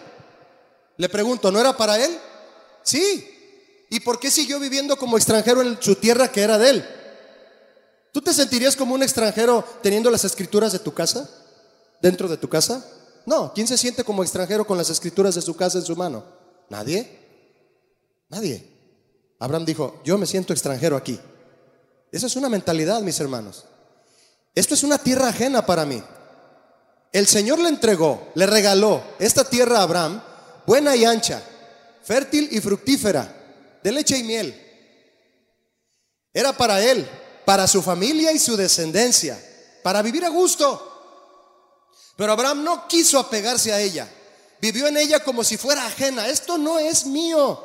[0.97, 2.11] Le pregunto, ¿no era para él?
[2.83, 3.27] Sí.
[3.89, 6.85] ¿Y por qué siguió viviendo como extranjero en su tierra que era de él?
[8.13, 11.29] ¿Tú te sentirías como un extranjero teniendo las escrituras de tu casa?
[12.03, 12.85] ¿Dentro de tu casa?
[13.27, 13.53] No.
[13.55, 16.25] ¿Quién se siente como extranjero con las escrituras de su casa en su mano?
[16.69, 17.19] Nadie.
[18.29, 18.67] Nadie.
[19.39, 21.19] Abraham dijo, yo me siento extranjero aquí.
[22.13, 23.65] Esa es una mentalidad, mis hermanos.
[24.55, 26.03] Esto es una tierra ajena para mí.
[27.13, 30.23] El Señor le entregó, le regaló esta tierra a Abraham,
[30.67, 31.43] buena y ancha,
[32.03, 34.55] fértil y fructífera, de leche y miel.
[36.33, 37.09] Era para él,
[37.45, 39.41] para su familia y su descendencia,
[39.83, 40.90] para vivir a gusto.
[42.21, 44.07] Pero Abraham no quiso apegarse a ella.
[44.61, 46.29] Vivió en ella como si fuera ajena.
[46.29, 47.59] Esto no es mío.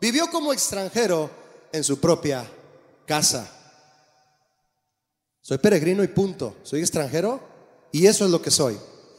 [0.00, 1.28] Vivió como extranjero
[1.72, 2.48] en su propia
[3.04, 3.50] casa.
[5.40, 6.54] Soy peregrino y punto.
[6.62, 7.40] Soy extranjero
[7.90, 8.78] y eso es lo que soy.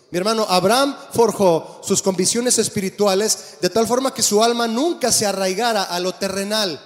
[0.09, 5.25] Mi hermano, Abraham forjó sus convicciones espirituales de tal forma que su alma nunca se
[5.25, 6.79] arraigara a lo terrenal.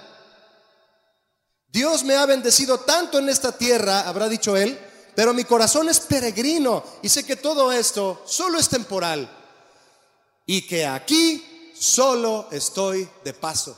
[1.68, 4.76] Dios me ha bendecido tanto en esta tierra, habrá dicho él,
[5.14, 9.28] pero mi corazón es peregrino y sé que todo esto solo es temporal
[10.46, 13.76] y que aquí solo estoy de paso.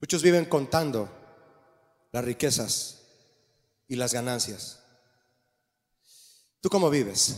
[0.00, 1.08] Muchos viven contando
[2.12, 2.98] las riquezas
[3.88, 4.78] y las ganancias.
[6.60, 7.36] ¿Tú cómo vives?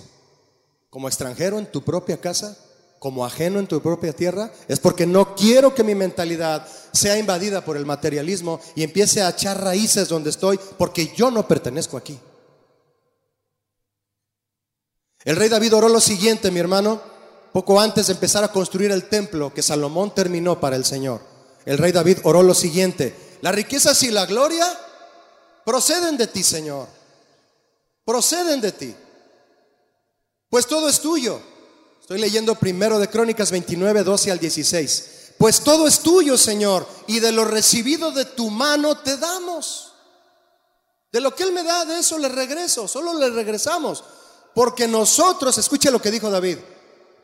[0.90, 2.56] ¿Como extranjero en tu propia casa?
[3.01, 4.53] ¿Como ajeno en tu propia tierra?
[4.69, 9.31] Es porque no quiero que mi mentalidad sea invadida por el materialismo y empiece a
[9.31, 12.17] echar raíces donde estoy porque yo no pertenezco aquí.
[15.25, 17.03] El rey David oró lo siguiente, mi hermano,
[17.53, 21.31] poco antes de empezar a construir el templo que Salomón terminó para el Señor
[21.65, 24.67] el rey David oró lo siguiente, las riquezas y la gloria
[25.65, 26.89] proceden de ti, Señor,
[28.05, 28.95] proceden de ti,
[30.49, 31.50] pues todo es tuyo.
[32.11, 35.35] Estoy leyendo primero de Crónicas 29, 12 al 16.
[35.38, 39.92] Pues todo es tuyo, Señor, y de lo recibido de tu mano te damos.
[41.12, 44.03] De lo que Él me da, de eso le regreso, solo le regresamos.
[44.57, 46.59] Porque nosotros, escuche lo que dijo David,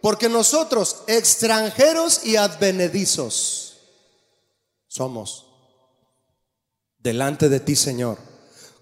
[0.01, 3.79] porque nosotros, extranjeros y advenedizos,
[4.87, 5.47] somos
[7.01, 8.19] delante de ti, Señor.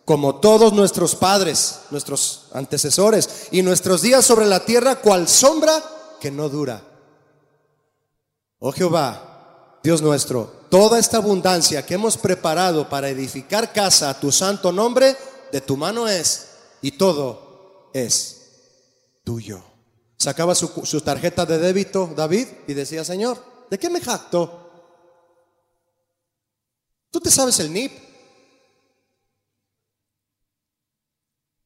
[0.05, 5.93] Como todos nuestros padres, nuestros antecesores y nuestros días sobre la tierra, cual sombra
[6.31, 6.83] no dura.
[8.59, 14.33] Oh Jehová, Dios nuestro, toda esta abundancia que hemos preparado para edificar casa a tu
[14.33, 15.17] santo nombre,
[15.53, 16.49] de tu mano es
[16.81, 19.63] y todo es tuyo.
[20.17, 23.39] Sacaba su, su tarjeta de débito David y decía, Señor,
[23.71, 24.61] ¿de qué me jacto?
[27.11, 27.93] Tú te sabes el NIP.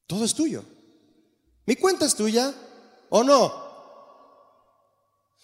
[0.05, 0.63] Todo es tuyo.
[1.65, 2.53] ¿Mi cuenta es tuya
[3.09, 3.68] o no?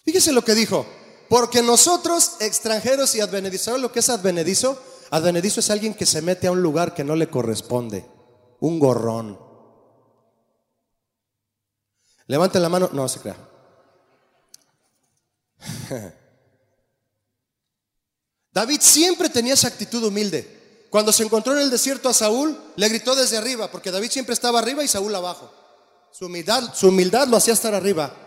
[0.06, 0.86] Fíjese lo que dijo.
[1.28, 4.80] Porque nosotros, extranjeros y advenedizos, lo que es advenedizo?
[5.10, 8.06] Advenedizo es alguien que se mete a un lugar que no le corresponde.
[8.60, 9.38] Un gorrón.
[12.28, 12.88] Levante la mano.
[12.92, 13.36] No se crea.
[18.52, 20.86] David siempre tenía esa actitud humilde.
[20.88, 24.32] Cuando se encontró en el desierto a Saúl, le gritó desde arriba, porque David siempre
[24.32, 25.52] estaba arriba y Saúl abajo.
[26.12, 28.25] Su humildad, su humildad lo hacía estar arriba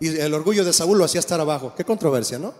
[0.00, 1.74] y el orgullo de Saúl lo hacía estar abajo.
[1.76, 2.54] Qué controversia, ¿no?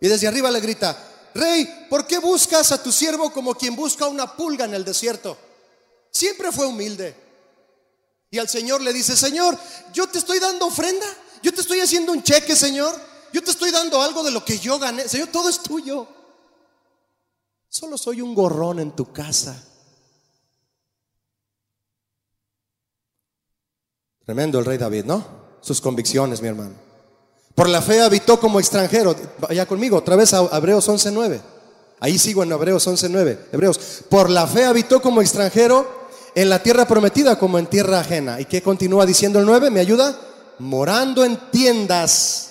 [0.00, 0.96] Y desde arriba le grita,
[1.34, 5.36] Rey, ¿por qué buscas a tu siervo como quien busca una pulga en el desierto?
[6.10, 7.14] Siempre fue humilde.
[8.30, 9.58] Y al Señor le dice, Señor,
[9.92, 11.06] yo te estoy dando ofrenda,
[11.42, 12.94] yo te estoy haciendo un cheque, Señor,
[13.32, 16.06] yo te estoy dando algo de lo que yo gané, Señor, todo es tuyo.
[17.68, 19.64] Solo soy un gorrón en tu casa.
[24.24, 25.37] Tremendo el rey David, ¿no?
[25.60, 26.74] Sus convicciones, mi hermano.
[27.54, 29.16] Por la fe habitó como extranjero.
[29.38, 31.40] Vaya conmigo, otra vez a Hebreos 11.9.
[32.00, 33.38] Ahí sigo en Hebreos 11.9.
[33.52, 33.80] Hebreos.
[34.08, 35.98] Por la fe habitó como extranjero
[36.34, 38.40] en la tierra prometida como en tierra ajena.
[38.40, 39.70] ¿Y qué continúa diciendo el 9?
[39.70, 40.16] ¿Me ayuda?
[40.60, 42.48] Morando en tiendas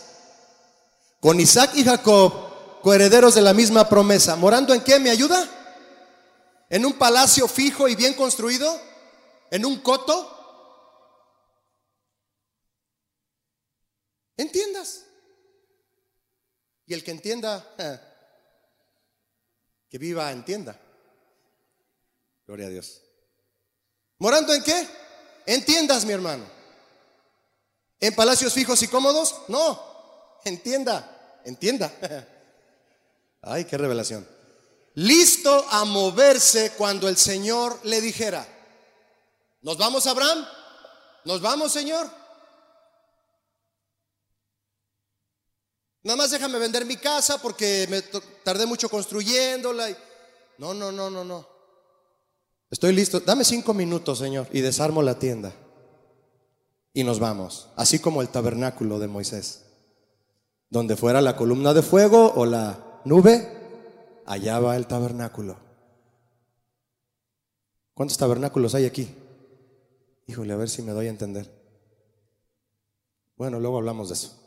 [1.20, 2.34] con Isaac y Jacob,
[2.82, 4.36] coherederos de la misma promesa.
[4.36, 5.00] ¿Morando en qué?
[5.00, 5.48] ¿Me ayuda?
[6.70, 8.78] ¿En un palacio fijo y bien construido?
[9.52, 10.37] ¿En un coto?
[14.38, 15.06] Entiendas.
[16.86, 17.76] Y el que entienda,
[19.90, 20.80] que viva, entienda.
[22.46, 23.02] Gloria a Dios.
[24.20, 24.88] ¿Morando en qué?
[25.46, 26.46] Entiendas, mi hermano.
[28.00, 29.36] ¿En palacios fijos y cómodos?
[29.48, 30.40] No.
[30.46, 31.92] Entienda, entienda.
[33.42, 34.28] Ay, qué revelación.
[34.94, 38.48] Listo a moverse cuando el Señor le dijera,
[39.62, 40.48] ¿nos vamos, Abraham?
[41.26, 42.10] ¿Nos vamos, Señor?
[46.08, 48.02] Nada más déjame vender mi casa porque me
[48.42, 49.90] tardé mucho construyéndola.
[50.58, 51.46] No, no, no, no, no.
[52.72, 53.20] Estoy listo.
[53.20, 55.52] Dame cinco minutos, Señor, y desarmo la tienda.
[56.94, 57.68] Y nos vamos.
[57.76, 59.66] Así como el tabernáculo de Moisés.
[60.70, 63.46] Donde fuera la columna de fuego o la nube,
[64.26, 65.58] allá va el tabernáculo.
[67.94, 69.14] ¿Cuántos tabernáculos hay aquí?
[70.26, 71.52] Híjole, a ver si me doy a entender.
[73.36, 74.47] Bueno, luego hablamos de eso.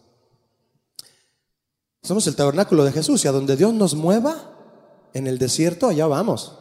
[2.02, 4.36] Somos el tabernáculo de Jesús y a donde Dios nos mueva
[5.12, 6.54] en el desierto, allá vamos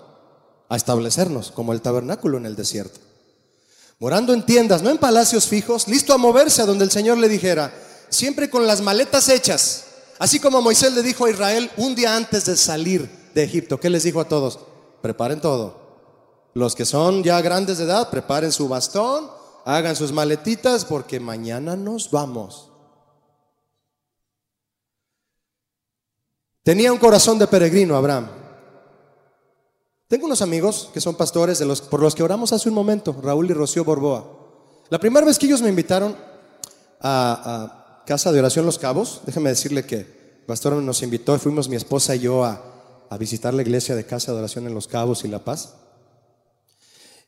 [0.67, 2.99] a establecernos como el tabernáculo en el desierto.
[3.99, 7.27] Morando en tiendas, no en palacios fijos, listo a moverse a donde el Señor le
[7.27, 7.73] dijera,
[8.09, 9.85] siempre con las maletas hechas.
[10.19, 13.89] Así como Moisés le dijo a Israel un día antes de salir de Egipto, ¿qué
[13.89, 14.59] les dijo a todos?
[15.01, 15.79] Preparen todo.
[16.53, 19.29] Los que son ya grandes de edad, preparen su bastón,
[19.65, 22.68] hagan sus maletitas porque mañana nos vamos.
[26.63, 28.27] Tenía un corazón de peregrino Abraham.
[30.07, 33.15] Tengo unos amigos que son pastores de los, por los que oramos hace un momento,
[33.21, 34.25] Raúl y Rocío Borboa.
[34.89, 36.15] La primera vez que ellos me invitaron
[36.99, 37.75] a,
[38.07, 41.75] Casa de Oración Los Cabos, déjeme decirle que el pastor nos invitó y fuimos mi
[41.75, 42.65] esposa y yo a,
[43.19, 45.75] visitar la iglesia de Casa de Oración en Los Cabos y La Paz.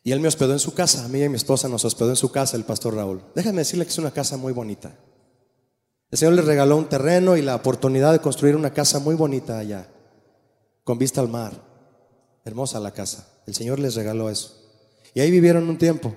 [0.03, 2.15] Y él me hospedó en su casa, a mí y mi esposa nos hospedó en
[2.15, 3.21] su casa el pastor Raúl.
[3.35, 4.97] Déjeme decirle que es una casa muy bonita.
[6.11, 9.57] El Señor les regaló un terreno y la oportunidad de construir una casa muy bonita
[9.57, 9.87] allá,
[10.83, 11.53] con vista al mar.
[12.43, 13.27] Hermosa la casa.
[13.47, 14.57] El Señor les regaló eso.
[15.13, 16.13] Y ahí vivieron un tiempo.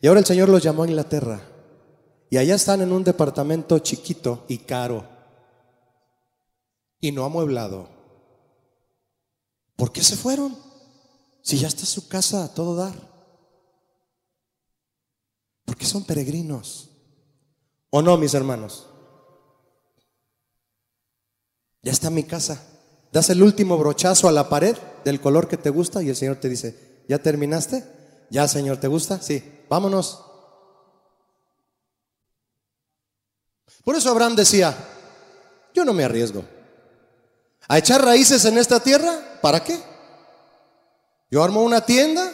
[0.00, 1.40] Y ahora el Señor los llamó a Inglaterra.
[2.30, 5.08] Y allá están en un departamento chiquito y caro.
[7.00, 7.88] Y no amueblado.
[9.74, 10.56] ¿Por qué se fueron?
[11.42, 12.94] Si ya está su casa a todo dar.
[15.64, 16.87] Porque son peregrinos.
[17.90, 18.86] ¿O no, mis hermanos?
[21.82, 22.62] Ya está mi casa.
[23.12, 26.36] Das el último brochazo a la pared del color que te gusta y el Señor
[26.36, 27.84] te dice, ¿ya terminaste?
[28.30, 29.22] ¿Ya, Señor, te gusta?
[29.22, 30.24] Sí, vámonos.
[33.84, 34.76] Por eso Abraham decía,
[35.72, 36.44] yo no me arriesgo.
[37.68, 39.38] ¿A echar raíces en esta tierra?
[39.40, 39.78] ¿Para qué?
[41.30, 42.30] Yo armo una tienda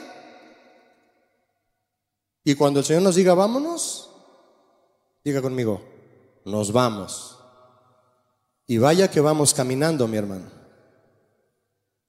[2.45, 4.11] y cuando el Señor nos diga vámonos,
[5.25, 5.81] Diga conmigo,
[6.45, 7.39] nos vamos.
[8.67, 10.51] Y vaya que vamos caminando, mi hermano.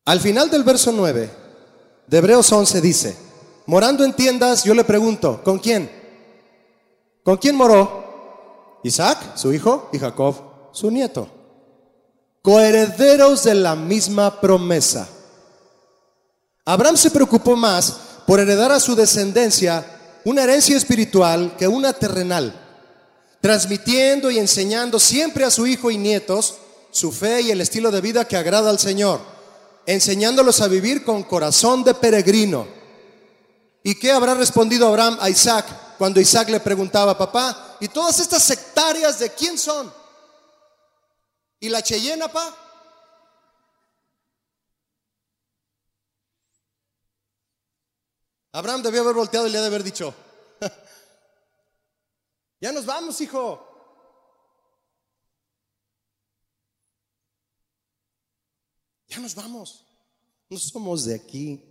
[0.04, 1.30] Al final del verso 9
[2.08, 3.18] de Hebreos 11 dice,
[3.68, 5.90] morando en tiendas, yo le pregunto, ¿con quién?
[7.24, 8.80] ¿Con quién moró?
[8.84, 10.36] Isaac, su hijo, y Jacob,
[10.74, 11.30] su nieto.
[12.42, 15.08] Coherederos de la misma promesa.
[16.66, 17.98] Abraham se preocupó más
[18.28, 19.86] por heredar a su descendencia
[20.26, 22.65] una herencia espiritual que una terrenal
[23.46, 26.56] transmitiendo y enseñando siempre a su hijo y nietos
[26.90, 29.22] su fe y el estilo de vida que agrada al Señor,
[29.86, 32.66] enseñándolos a vivir con corazón de peregrino.
[33.84, 35.68] ¿Y qué habrá respondido Abraham a Isaac
[36.00, 39.94] cuando Isaac le preguntaba, papá, ¿y todas estas sectarias de quién son?
[41.60, 42.52] ¿Y la Cheyenne, papá?
[48.54, 50.16] Abraham debió haber volteado y le de haber dicho,
[52.60, 53.76] ya nos vamos, hijo.
[59.08, 59.86] Ya nos vamos.
[60.50, 61.64] No somos de aquí.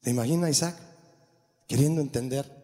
[0.00, 0.76] ¿Te imaginas, Isaac?
[1.66, 2.56] Queriendo entender.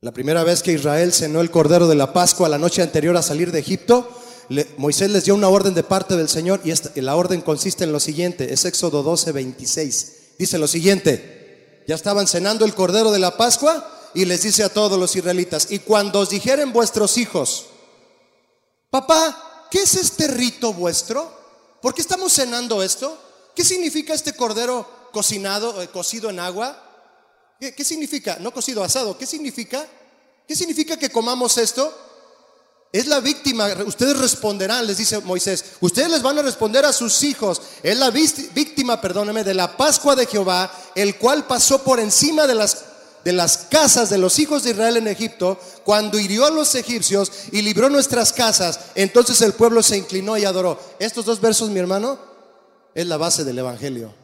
[0.00, 3.22] La primera vez que Israel cenó el cordero de la Pascua la noche anterior a
[3.22, 4.08] salir de Egipto,
[4.78, 7.92] Moisés les dio una orden de parte del Señor y, esta, la orden consiste en
[7.92, 10.12] lo siguiente, es Éxodo 12, 26.
[10.38, 14.68] Dice lo siguiente, ya estaban cenando el cordero de la Pascua y les dice a
[14.68, 17.66] todos los israelitas, y cuando os dijeren vuestros hijos,
[18.90, 21.32] papá, ¿qué es este rito vuestro?
[21.80, 23.16] ¿Por qué estamos cenando esto?
[23.54, 26.82] ¿Qué significa este cordero cocinado, eh, cocido en agua?
[27.60, 28.38] ¿Qué, ¿Qué significa?
[28.40, 29.16] No cocido, asado.
[29.16, 29.86] ¿Qué significa?
[30.48, 31.96] ¿Qué significa que comamos esto?
[32.90, 37.22] Es la víctima, ustedes responderán, les dice Moisés, ustedes les van a responder a sus
[37.22, 37.60] hijos.
[37.84, 42.56] Es la víctima, perdóneme, de la Pascua de Jehová, el cual pasó por encima de
[42.56, 42.87] las
[43.24, 47.30] de las casas de los hijos de Israel en Egipto, cuando hirió a los egipcios
[47.52, 50.80] y libró nuestras casas, entonces el pueblo se inclinó y adoró.
[50.98, 52.18] Estos dos versos, mi hermano,
[52.94, 54.14] es la base del Evangelio.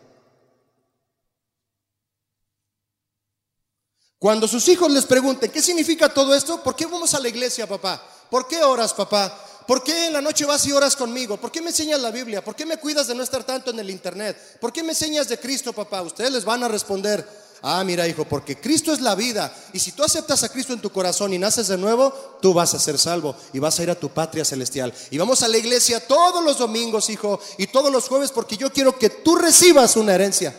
[4.19, 6.63] Cuando sus hijos les pregunten, ¿qué significa todo esto?
[6.63, 8.03] ¿Por qué vamos a la iglesia, papá?
[8.31, 9.39] ¿Por qué oras, papá?
[9.67, 11.37] ¿Por qué en la noche vas y oras conmigo?
[11.37, 12.45] ¿Por qué me enseñas la Biblia?
[12.45, 14.59] ¿Por qué me cuidas de no estar tanto en el Internet?
[14.61, 16.03] ¿Por qué me enseñas de Cristo, papá?
[16.03, 17.27] Ustedes les van a responder,
[17.63, 19.55] ah, mira hijo, porque Cristo es la vida.
[19.73, 22.75] Y si tú aceptas a Cristo en tu corazón y naces de nuevo, tú vas
[22.75, 24.93] a ser salvo y vas a ir a tu patria celestial.
[25.11, 28.73] Y vamos a la iglesia todos los domingos, hijo, y todos los jueves, porque yo
[28.73, 30.55] quiero que tú recibas una herencia.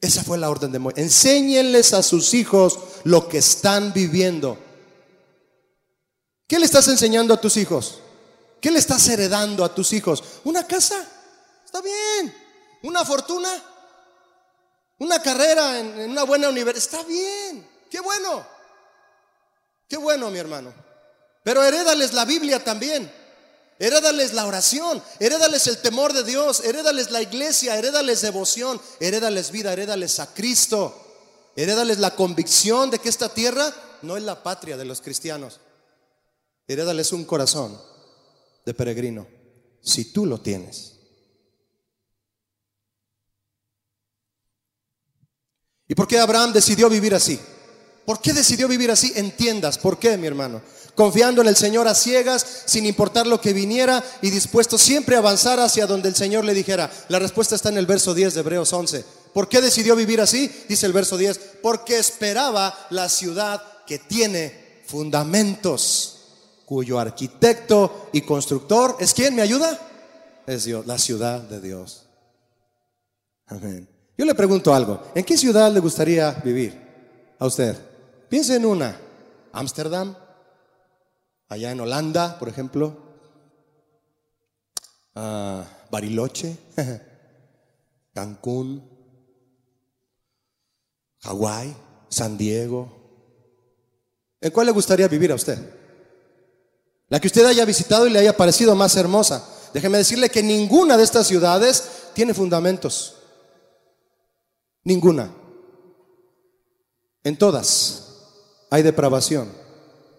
[0.00, 1.02] Esa fue la orden de Moisés.
[1.02, 4.58] Enséñenles a sus hijos lo que están viviendo.
[6.46, 8.00] ¿Qué le estás enseñando a tus hijos?
[8.60, 10.22] ¿Qué le estás heredando a tus hijos?
[10.44, 10.94] ¿Una casa?
[11.64, 12.34] Está bien.
[12.82, 13.48] ¿Una fortuna?
[15.04, 16.96] ¿Una carrera en, una buena universidad?
[16.96, 17.68] Está bien.
[17.90, 18.46] Qué bueno.
[19.86, 20.72] Qué bueno, mi hermano.
[21.42, 23.12] Pero herédales la Biblia también.
[23.78, 29.74] Herédales la oración, herédales el temor de Dios, herédales la iglesia, herédales devoción, herédales vida,
[29.74, 34.86] herédales a Cristo, herédales la convicción de que esta tierra no es la patria de
[34.86, 35.60] los cristianos.
[36.66, 37.78] Herédales un corazón
[38.64, 39.26] de peregrino,
[39.82, 40.93] si tú lo tienes.
[45.88, 47.38] ¿Y por qué Abraham decidió vivir así?
[48.04, 49.12] ¿Por qué decidió vivir así?
[49.16, 50.62] Entiendas, ¿por qué, mi hermano?
[50.94, 55.18] Confiando en el Señor a ciegas, sin importar lo que viniera y dispuesto siempre a
[55.18, 56.90] avanzar hacia donde el Señor le dijera.
[57.08, 59.04] La respuesta está en el verso 10 de Hebreos 11.
[59.32, 60.50] ¿Por qué decidió vivir así?
[60.68, 66.10] Dice el verso 10, porque esperaba la ciudad que tiene fundamentos
[66.64, 69.78] cuyo arquitecto y constructor es quién, ¿me ayuda?
[70.46, 72.06] Es Dios, la ciudad de Dios.
[73.46, 73.93] Amén.
[74.16, 76.80] Yo le pregunto algo, ¿en qué ciudad le gustaría vivir
[77.38, 77.76] a usted?
[78.28, 78.96] Piense en una,
[79.52, 80.16] Ámsterdam,
[81.48, 82.96] allá en Holanda, por ejemplo,
[85.16, 86.56] ah, Bariloche,
[88.14, 88.88] Cancún,
[91.22, 91.74] Hawái,
[92.08, 92.88] San Diego.
[94.40, 95.58] ¿En cuál le gustaría vivir a usted?
[97.08, 99.44] La que usted haya visitado y le haya parecido más hermosa.
[99.72, 103.13] Déjeme decirle que ninguna de estas ciudades tiene fundamentos.
[104.84, 105.30] Ninguna.
[107.24, 108.04] En todas
[108.70, 109.50] hay depravación,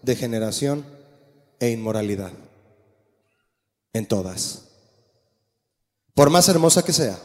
[0.02, 0.84] degeneración
[1.60, 2.32] e inmoralidad.
[3.92, 4.62] En todas.
[6.14, 7.18] Por más hermosa que sea.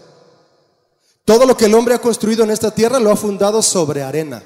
[1.25, 4.43] Todo lo que el hombre ha construido en esta tierra lo ha fundado sobre arena.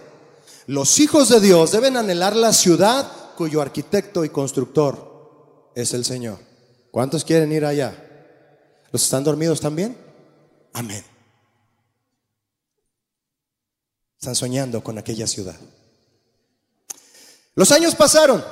[0.67, 6.37] Los hijos de Dios deben anhelar la ciudad cuyo arquitecto y constructor es el Señor.
[6.91, 7.93] ¿Cuántos quieren ir allá?
[8.91, 9.97] ¿Los están dormidos también?
[10.73, 11.03] Amén.
[14.25, 15.55] Están soñando con aquella ciudad.
[17.53, 18.43] Los años pasaron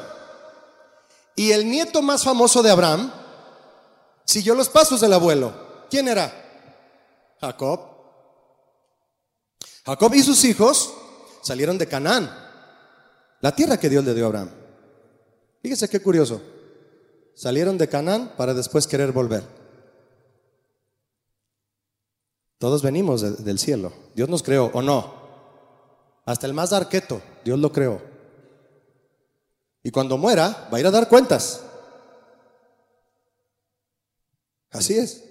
[1.35, 3.11] y el nieto más famoso de Abraham
[4.23, 5.87] siguió los pasos del abuelo.
[5.89, 6.31] ¿Quién era?
[7.41, 7.79] Jacob.
[9.83, 10.93] Jacob y sus hijos
[11.41, 12.29] salieron de Canaán,
[13.41, 14.51] la tierra que Dios le dio a Abraham.
[15.63, 16.39] Fíjese qué curioso.
[17.33, 19.43] Salieron de Canaán para después querer volver.
[22.59, 23.91] Todos venimos del cielo.
[24.13, 25.22] Dios nos creó, ¿o no?
[26.25, 28.01] Hasta el más arqueto, Dios lo creó.
[29.83, 31.61] Y cuando muera, va a ir a dar cuentas.
[34.71, 35.23] Así es.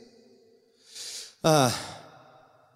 [1.43, 1.73] Ah,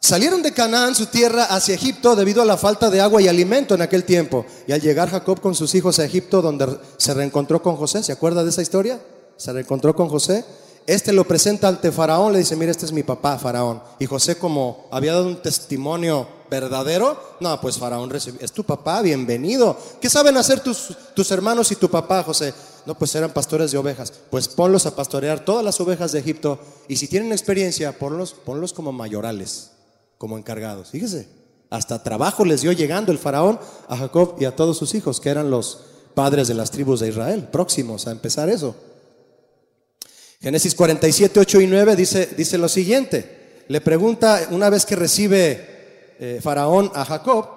[0.00, 3.74] salieron de Canaán, su tierra, hacia Egipto debido a la falta de agua y alimento
[3.74, 4.46] en aquel tiempo.
[4.66, 8.12] Y al llegar Jacob con sus hijos a Egipto, donde se reencontró con José, ¿se
[8.12, 9.00] acuerda de esa historia?
[9.36, 10.44] se reencontró con José.
[10.86, 13.82] Este lo presenta ante Faraón, le dice, mira, este es mi papá, Faraón.
[13.98, 19.02] Y José como había dado un testimonio verdadero, no, pues Faraón recibió, es tu papá,
[19.02, 19.76] bienvenido.
[20.00, 22.54] ¿Qué saben hacer tus, tus hermanos y tu papá, José?
[22.86, 24.12] No, pues eran pastores de ovejas.
[24.30, 26.60] Pues ponlos a pastorear todas las ovejas de Egipto.
[26.86, 29.72] Y si tienen experiencia, ponlos, ponlos como mayorales,
[30.18, 30.90] como encargados.
[30.90, 31.28] Fíjese,
[31.68, 33.58] hasta trabajo les dio llegando el faraón
[33.88, 35.80] a Jacob y a todos sus hijos, que eran los
[36.14, 38.76] padres de las tribus de Israel, próximos a empezar eso.
[40.46, 43.64] Génesis 47, 8 y 9 dice, dice lo siguiente.
[43.66, 47.48] Le pregunta una vez que recibe eh, Faraón a Jacob,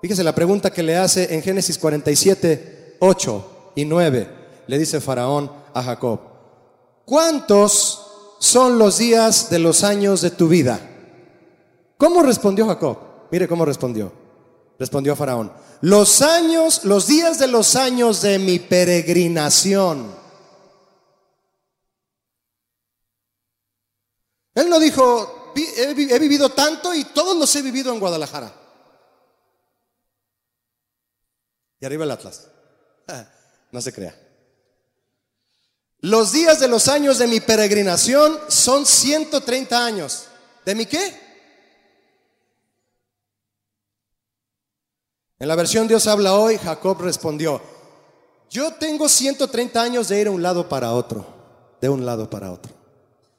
[0.00, 4.28] Fíjese la pregunta que le hace en Génesis 47, 8 y 9.
[4.66, 6.20] Le dice Faraón a Jacob,
[7.04, 8.06] ¿cuántos
[8.40, 10.80] son los días de los años de tu vida?
[11.98, 12.96] ¿Cómo respondió Jacob?
[13.30, 14.10] Mire cómo respondió.
[14.78, 15.52] Respondió Faraón,
[15.82, 20.21] los años, los días de los años de mi peregrinación.
[24.54, 28.52] Él no dijo, he vivido tanto y todos los he vivido en Guadalajara.
[31.80, 32.48] Y arriba el Atlas.
[33.72, 34.14] No se crea.
[36.00, 40.26] Los días de los años de mi peregrinación son 130 años.
[40.66, 41.18] ¿De mi qué?
[45.38, 47.62] En la versión Dios habla hoy, Jacob respondió,
[48.50, 51.24] yo tengo 130 años de ir de un lado para otro,
[51.80, 52.81] de un lado para otro.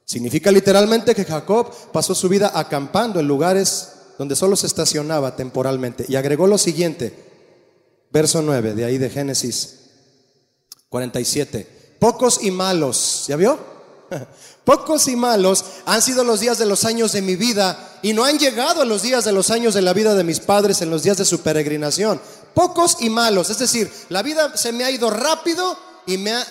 [0.04, 3.88] Significa literalmente que Jacob pasó su vida acampando en lugares
[4.18, 6.04] donde solo se estacionaba temporalmente.
[6.08, 7.14] Y agregó lo siguiente,
[8.10, 9.80] verso 9, de ahí de Génesis
[10.88, 11.96] 47.
[11.98, 13.58] Pocos y malos, ¿ya vio?
[14.64, 18.24] Pocos y malos han sido los días de los años de mi vida y no
[18.24, 20.90] han llegado a los días de los años de la vida de mis padres en
[20.90, 22.20] los días de su peregrinación.
[22.52, 25.76] Pocos y malos, es decir, la vida se me ha ido rápido
[26.06, 26.46] y, me ha,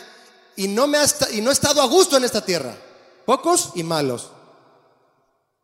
[0.56, 2.76] y, no, me ha, y no he estado a gusto en esta tierra.
[3.26, 4.32] Pocos y malos.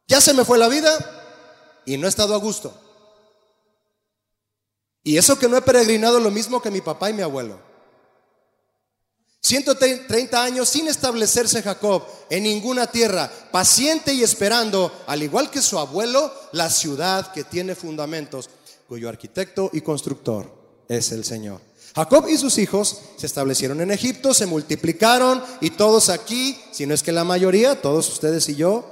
[0.08, 0.92] Ya se me fue la vida
[1.86, 2.74] y no he estado a gusto.
[5.04, 7.60] Y eso que no he peregrinado lo mismo que mi papá y mi abuelo.
[9.42, 15.80] 130 años sin establecerse Jacob en ninguna tierra, paciente y esperando, al igual que su
[15.80, 18.50] abuelo, la ciudad que tiene fundamentos,
[18.88, 20.52] cuyo arquitecto y constructor
[20.88, 21.69] es el Señor.
[22.00, 26.94] Jacob y sus hijos se establecieron en Egipto, se multiplicaron y todos aquí, si no
[26.94, 28.86] es que la mayoría, todos ustedes y yo,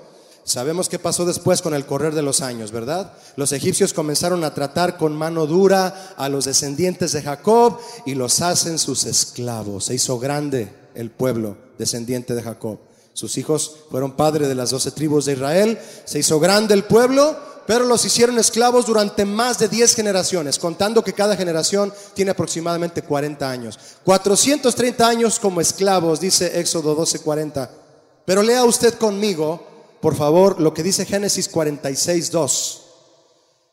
[0.44, 3.12] Sabemos qué pasó después con el correr de los años, ¿verdad?
[3.36, 8.40] Los egipcios comenzaron a tratar con mano dura a los descendientes de Jacob y los
[8.40, 9.84] hacen sus esclavos.
[9.84, 12.80] Se hizo grande el pueblo descendiente de Jacob.
[13.12, 15.80] Sus hijos fueron padres de las doce tribus de Israel.
[16.06, 17.36] Se hizo grande el pueblo,
[17.68, 23.04] pero los hicieron esclavos durante más de diez generaciones, contando que cada generación tiene aproximadamente
[23.04, 23.78] 40 años.
[24.04, 27.70] 430 años como esclavos, dice Éxodo 12:40.
[28.26, 29.68] Pero lea usted conmigo
[30.00, 32.82] por favor, lo que dice Génesis 46, 2.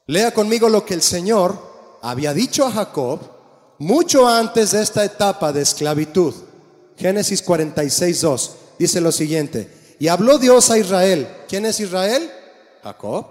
[0.06, 3.20] Lea conmigo lo que el Señor había dicho a Jacob
[3.78, 6.34] mucho antes de esta etapa de esclavitud.
[6.96, 8.50] Génesis 46, 2.
[8.78, 9.96] Dice lo siguiente.
[9.98, 11.28] Y habló Dios a Israel.
[11.48, 12.30] ¿Quién es Israel?
[12.82, 13.26] Jacob.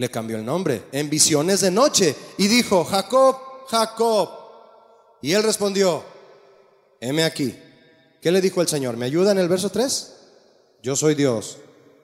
[0.00, 3.36] Le cambió el nombre en visiones de noche y dijo, Jacob,
[3.68, 4.30] Jacob.
[5.20, 6.02] Y él respondió,
[6.98, 7.54] heme aquí.
[8.18, 8.96] ¿Qué le dijo el Señor?
[8.96, 10.14] ¿Me ayuda en el verso 3?
[10.82, 11.58] yo soy Dios,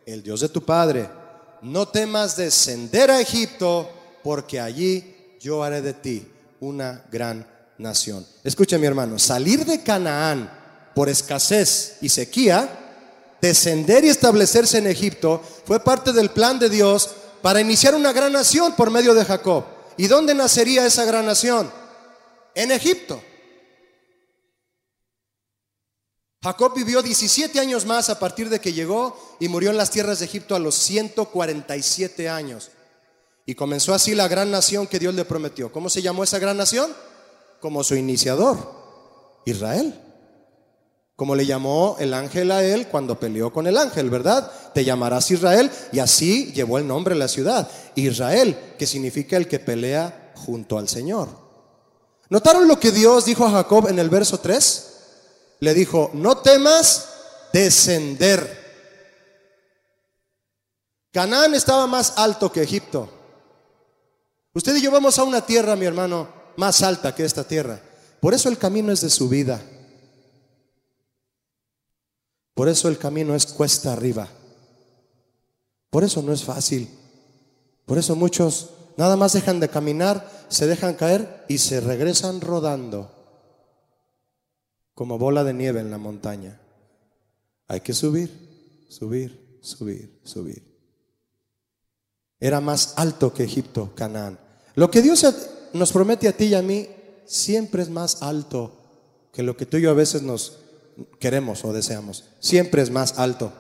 [0.05, 1.09] el Dios de tu Padre.
[1.63, 3.89] No temas descender a Egipto,
[4.23, 6.31] porque allí yo haré de ti
[6.61, 7.47] una gran
[7.79, 8.27] nación.
[8.45, 10.51] Escucha mi hermano, salir de Canaán
[10.95, 17.09] por escasez y sequía, descender y establecerse en Egipto, fue parte del plan de Dios
[17.43, 19.65] para iniciar una gran nación por medio de Jacob.
[19.97, 21.71] ¿Y dónde nacería esa gran nación?
[22.55, 23.23] En Egipto.
[26.43, 30.21] Jacob vivió 17 años más a partir de que llegó y murió en las tierras
[30.21, 32.71] de Egipto a los 147 años.
[33.45, 35.73] Y comenzó así la gran nación que Dios le prometió.
[35.73, 36.95] ¿Cómo se llamó esa gran nación?
[37.61, 38.59] Como su iniciador,
[39.45, 40.06] Israel.
[41.17, 44.51] Como le llamó el ángel a él cuando peleó con el ángel, ¿verdad?
[44.75, 47.69] Te llamarás Israel y así llevó el nombre de la ciudad.
[47.95, 51.29] Israel, que significa el que pelea junto al Señor.
[52.29, 54.93] ¿Notaron lo que Dios dijo a Jacob en el verso 3?
[55.61, 57.09] le dijo, no temas
[57.53, 58.65] descender.
[61.13, 63.09] Canaán estaba más alto que Egipto.
[64.53, 67.81] Usted y yo vamos a una tierra, mi hermano, más alta que esta tierra.
[68.21, 69.61] Por eso el camino es de subida.
[72.57, 74.31] Por eso el camino es cuesta arriba.
[75.91, 76.89] Por eso no es fácil.
[77.85, 83.13] Por eso muchos nada más dejan de caminar, se dejan caer y se regresan rodando
[84.95, 86.59] como bola de nieve en la montaña.
[87.69, 90.63] Hay que subir, subir, subir, subir.
[92.41, 94.39] Era más alto que Egipto, Canaán.
[94.77, 95.27] Lo que Dios
[95.75, 96.89] nos promete a ti y a mí
[97.27, 98.73] siempre es más alto
[99.31, 100.61] que lo que tú y yo a veces nos
[101.19, 102.25] queremos o deseamos.
[102.41, 103.53] Siempre es más alto.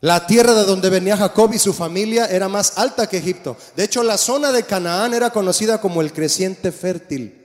[0.00, 3.56] La tierra de donde venía Jacob y su familia era más alta que Egipto.
[3.76, 7.38] De hecho, la zona de Canaán era conocida como el creciente fértil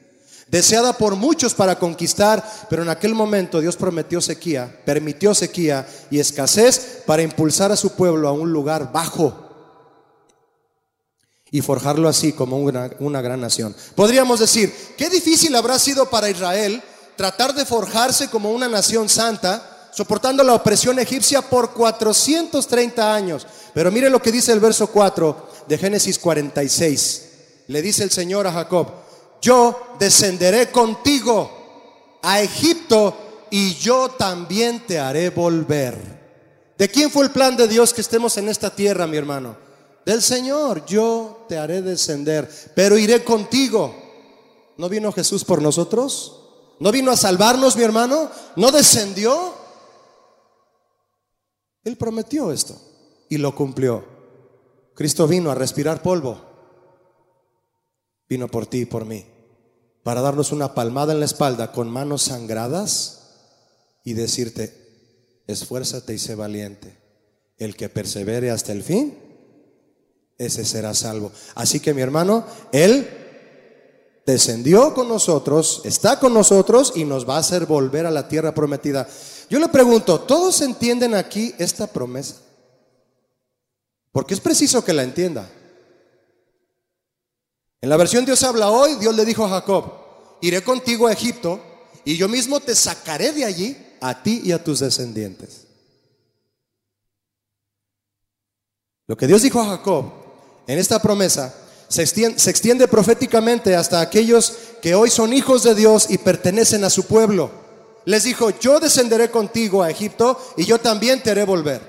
[0.54, 6.20] deseada por muchos para conquistar, pero en aquel momento Dios prometió sequía, permitió sequía y
[6.20, 9.40] escasez para impulsar a su pueblo a un lugar bajo.
[11.50, 13.76] y forjarlo así como una, una, gran nación.
[13.94, 16.82] Podríamos decir, qué difícil habrá sido para Israel
[17.16, 23.46] tratar de forjarse como una nación santa, soportando la opresión egipcia por 430 años.
[23.74, 27.30] Pero mire lo que dice el verso 4 de Génesis 46.
[27.68, 28.88] Le dice el Señor a Jacob,
[29.42, 33.16] yo descenderé contigo a Egipto
[33.50, 36.24] y yo también te haré volver.
[36.78, 39.56] ¿De quién fue el plan de Dios que estemos en esta tierra, mi hermano?
[40.06, 43.96] Del Señor, yo te haré descender, pero iré contigo.
[44.78, 46.43] ¿No vino Jesús por nosotros?
[46.84, 48.30] ¿No vino a salvarnos, mi hermano?
[48.58, 49.54] ¿No descendió?
[51.86, 52.76] Él prometió esto
[53.30, 54.04] y lo cumplió.
[54.94, 56.42] Cristo vino a respirar polvo.
[58.28, 59.26] Vino por ti y por mí,
[60.04, 63.30] para darnos una palmada en la espalda con manos sangradas
[64.04, 66.98] y decirte, esfuérzate y sé valiente.
[67.58, 69.18] El que persevere hasta el fin,
[70.38, 71.32] ese será salvo.
[71.56, 73.23] Así que mi hermano, Él
[74.26, 78.54] descendió con nosotros, está con nosotros y nos va a hacer volver a la tierra
[78.54, 79.08] prometida.
[79.50, 82.36] Yo le pregunto, ¿todos entienden aquí esta promesa?
[84.12, 85.50] Porque es preciso que la entienda.
[87.82, 89.92] En la versión Dios habla hoy, Dios le dijo a Jacob,
[90.42, 91.60] iré contigo a Egipto
[92.06, 95.68] y yo mismo te sacaré de allí a ti y a tus descendientes.
[99.08, 100.06] Lo que Dios dijo a Jacob
[100.66, 101.54] en esta promesa
[101.94, 107.04] se extiende, proféticamente hasta aquellos que hoy son hijos de Dios y pertenecen a su
[107.04, 107.52] pueblo.
[108.06, 111.82] Les dijo, yo descenderé contigo a Egipto y yo también te haré volver.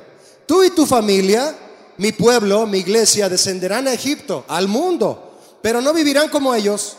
[0.46, 1.56] Tú y tu familia
[1.96, 6.96] mi pueblo, mi iglesia, descenderán a Egipto, al mundo, pero no vivirán como ellos,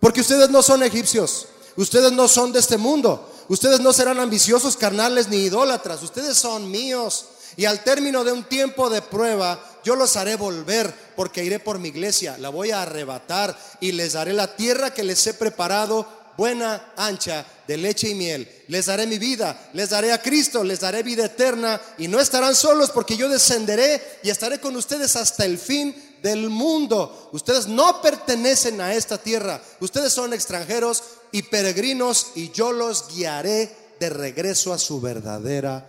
[0.00, 1.46] porque ustedes no son egipcios,
[1.76, 6.70] ustedes no son de este mundo, ustedes no serán ambiciosos, carnales ni idólatras, ustedes son
[6.70, 7.26] míos.
[7.56, 11.78] Y al término de un tiempo de prueba, yo los haré volver, porque iré por
[11.78, 16.06] mi iglesia, la voy a arrebatar y les daré la tierra que les he preparado
[16.36, 18.48] buena, ancha, de leche y miel.
[18.68, 22.54] Les daré mi vida, les daré a Cristo, les daré vida eterna y no estarán
[22.54, 27.30] solos porque yo descenderé y estaré con ustedes hasta el fin del mundo.
[27.32, 31.02] Ustedes no pertenecen a esta tierra, ustedes son extranjeros
[31.32, 35.86] y peregrinos y yo los guiaré de regreso a su verdadera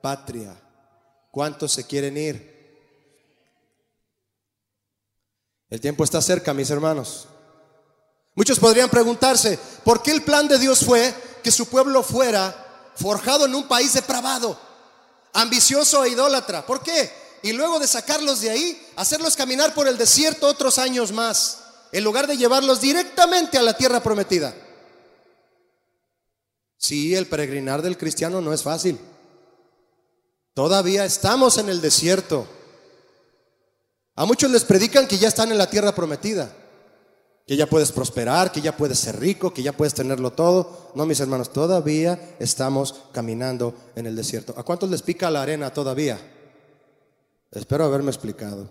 [0.00, 0.54] patria.
[1.30, 2.55] ¿Cuántos se quieren ir?
[5.68, 7.26] El tiempo está cerca, mis hermanos.
[8.34, 13.46] Muchos podrían preguntarse, ¿por qué el plan de Dios fue que su pueblo fuera forjado
[13.46, 14.58] en un país depravado,
[15.32, 16.64] ambicioso e idólatra?
[16.66, 17.10] ¿Por qué?
[17.42, 21.60] Y luego de sacarlos de ahí, hacerlos caminar por el desierto otros años más,
[21.92, 24.54] en lugar de llevarlos directamente a la tierra prometida.
[26.76, 29.00] Sí, el peregrinar del cristiano no es fácil.
[30.54, 32.46] Todavía estamos en el desierto.
[34.16, 36.50] A muchos les predican que ya están en la tierra prometida
[37.46, 40.90] que ya puedes prosperar, que ya puedes ser rico, que ya puedes tenerlo todo.
[40.96, 44.52] No, mis hermanos, todavía estamos caminando en el desierto.
[44.56, 46.18] ¿A cuántos les pica la arena todavía?
[47.52, 48.68] Espero haberme explicado.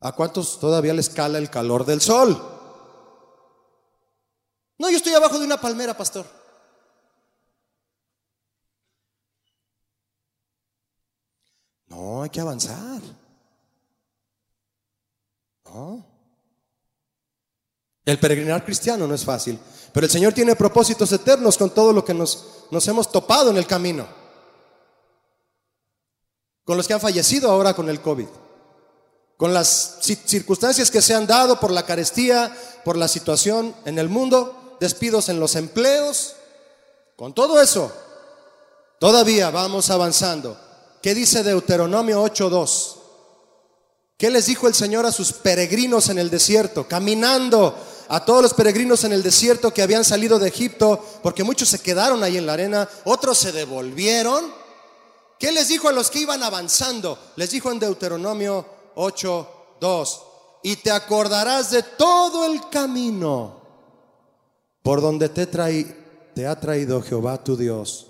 [0.00, 2.38] ¿A cuántos todavía les cala el calor del sol?
[4.78, 6.26] No, yo estoy abajo de una palmera, pastor.
[11.86, 13.00] No, hay que avanzar.
[18.04, 19.58] El peregrinar cristiano no es fácil,
[19.92, 23.56] pero el Señor tiene propósitos eternos con todo lo que nos, nos hemos topado en
[23.56, 24.06] el camino.
[26.64, 28.28] Con los que han fallecido ahora con el COVID.
[29.36, 32.54] Con las circunstancias que se han dado por la carestía,
[32.84, 36.36] por la situación en el mundo, despidos en los empleos.
[37.16, 37.92] Con todo eso,
[38.98, 40.58] todavía vamos avanzando.
[41.02, 42.99] ¿Qué dice Deuteronomio 8.2?
[44.20, 46.86] ¿Qué les dijo el Señor a sus peregrinos en el desierto?
[46.86, 47.74] Caminando
[48.06, 51.78] a todos los peregrinos en el desierto que habían salido de Egipto, porque muchos se
[51.78, 54.52] quedaron ahí en la arena, otros se devolvieron.
[55.38, 57.18] ¿Qué les dijo a los que iban avanzando?
[57.36, 60.20] Les dijo en Deuteronomio 8:2,
[60.64, 63.62] y te acordarás de todo el camino
[64.82, 68.08] por donde te, te ha traído Jehová tu Dios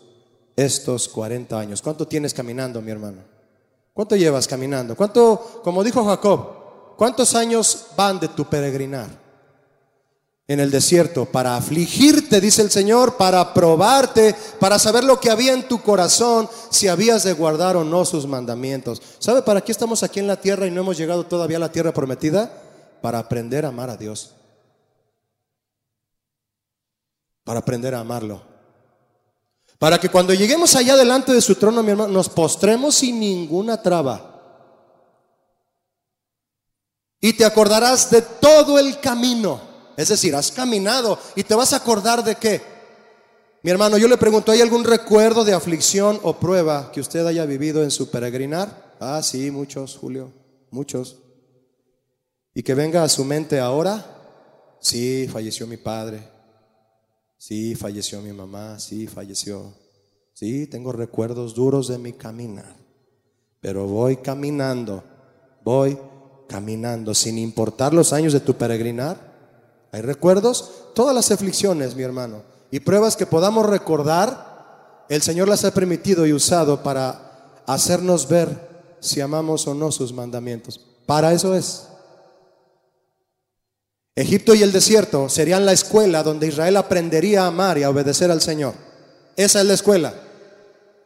[0.57, 1.81] estos 40 años.
[1.81, 3.30] ¿Cuánto tienes caminando, mi hermano?
[3.93, 4.97] ¿Cuánto llevas caminando?
[4.97, 9.09] ¿Cuánto, como dijo Jacob, cuántos años van de tu peregrinar?
[10.51, 15.53] En el desierto, para afligirte, dice el Señor, para probarte, para saber lo que había
[15.53, 19.01] en tu corazón, si habías de guardar o no sus mandamientos.
[19.21, 21.71] ¿Sabe para qué estamos aquí en la tierra y no hemos llegado todavía a la
[21.71, 22.53] tierra prometida?
[23.01, 24.35] Para aprender a amar a Dios.
[27.45, 28.43] Para aprender a amarlo.
[29.81, 33.81] Para que cuando lleguemos allá delante de su trono, mi hermano, nos postremos sin ninguna
[33.81, 34.27] traba.
[37.19, 39.59] Y te acordarás de todo el camino.
[39.97, 42.61] Es decir, has caminado y te vas a acordar de qué.
[43.63, 47.47] Mi hermano, yo le pregunto, ¿hay algún recuerdo de aflicción o prueba que usted haya
[47.47, 48.97] vivido en su peregrinar?
[49.01, 50.31] Ah, sí, muchos, Julio,
[50.71, 51.17] muchos.
[52.53, 54.05] Y que venga a su mente ahora,
[54.79, 56.29] sí, falleció mi padre,
[57.41, 59.73] sí, falleció mi mamá, sí, falleció.
[60.35, 62.77] Sí, tengo recuerdos duros de mi caminar,
[63.61, 65.03] pero voy caminando,
[65.65, 65.99] voy
[66.49, 69.89] caminando, sin importar los años de tu peregrinar.
[69.91, 70.93] ¿Hay recuerdos?
[70.95, 76.27] Todas las aflicciones, mi hermano, y pruebas que podamos recordar, el Señor las ha permitido
[76.27, 80.81] y usado para hacernos ver si amamos o no sus mandamientos.
[81.07, 81.90] Para eso es.
[84.15, 88.31] Egipto y el desierto serían la escuela donde Israel aprendería a amar y a obedecer
[88.31, 88.75] al Señor.
[89.37, 90.15] Esa es la escuela.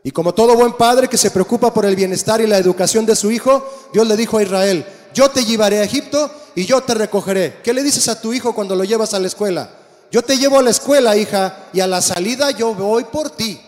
[0.02, 3.16] Y como todo buen padre que se preocupa por el bienestar y la educación de
[3.16, 4.84] su hijo, Dios le dijo a Israel,
[5.14, 7.60] yo te llevaré a Egipto y yo te recogeré.
[7.62, 9.70] ¿Qué le dices a tu hijo cuando lo llevas a la escuela?
[10.10, 13.60] Yo te llevo a la escuela, hija, y a la salida yo voy por ti.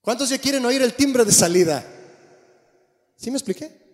[0.00, 1.84] ¿Cuántos ya quieren oír el timbre de salida?
[3.16, 3.89] ¿Sí me expliqué?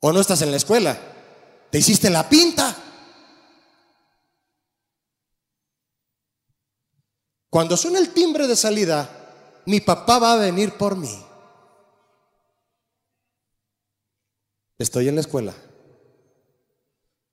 [0.00, 0.98] ¿O no estás en la escuela?
[1.70, 2.74] ¿Te hiciste la pinta?
[7.50, 11.24] Cuando suena el timbre de salida, mi papá va a venir por mí.
[14.78, 15.54] Estoy en la escuela.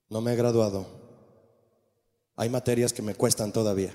[0.09, 0.85] No me he graduado.
[2.35, 3.93] Hay materias que me cuestan todavía.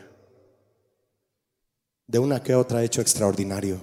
[2.06, 3.80] De una que otra he hecho extraordinario.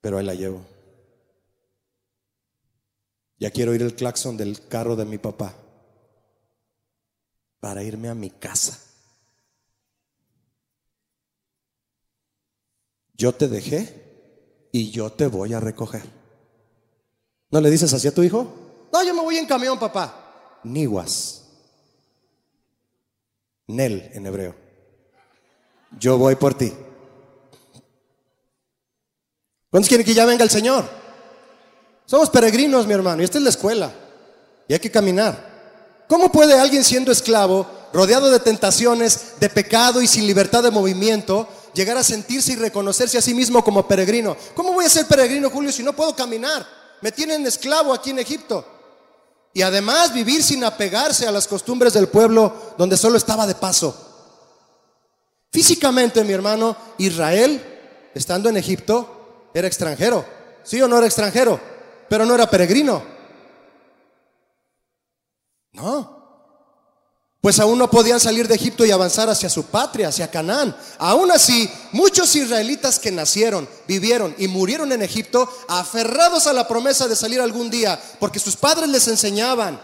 [0.00, 0.73] Pero ahí la llevo.
[3.44, 5.54] Ya quiero oír el claxon del carro de mi papá
[7.60, 8.80] para irme a mi casa.
[13.12, 16.04] Yo te dejé y yo te voy a recoger.
[17.50, 18.88] ¿No le dices así a tu hijo?
[18.90, 20.60] No, yo me voy en camión, papá.
[20.64, 21.44] Niwas.
[23.66, 24.54] Nel en hebreo.
[25.98, 26.72] Yo voy por ti.
[29.68, 31.03] ¿Cuántos quieren que ya venga el Señor?
[32.06, 33.92] Somos peregrinos, mi hermano, y esta es la escuela.
[34.68, 35.54] Y hay que caminar.
[36.08, 41.48] ¿Cómo puede alguien siendo esclavo, rodeado de tentaciones, de pecado y sin libertad de movimiento,
[41.72, 44.36] llegar a sentirse y reconocerse a sí mismo como peregrino?
[44.54, 46.66] ¿Cómo voy a ser peregrino, Julio, si no puedo caminar?
[47.00, 48.66] Me tienen esclavo aquí en Egipto.
[49.54, 53.96] Y además vivir sin apegarse a las costumbres del pueblo donde solo estaba de paso.
[55.52, 60.24] Físicamente, mi hermano, Israel, estando en Egipto, era extranjero.
[60.64, 61.60] ¿Sí o no era extranjero?
[62.14, 63.02] Pero no era peregrino.
[65.72, 66.46] No.
[67.40, 70.76] Pues aún no podían salir de Egipto y avanzar hacia su patria, hacia Canaán.
[70.98, 77.08] Aún así, muchos israelitas que nacieron, vivieron y murieron en Egipto, aferrados a la promesa
[77.08, 79.80] de salir algún día, porque sus padres les enseñaban,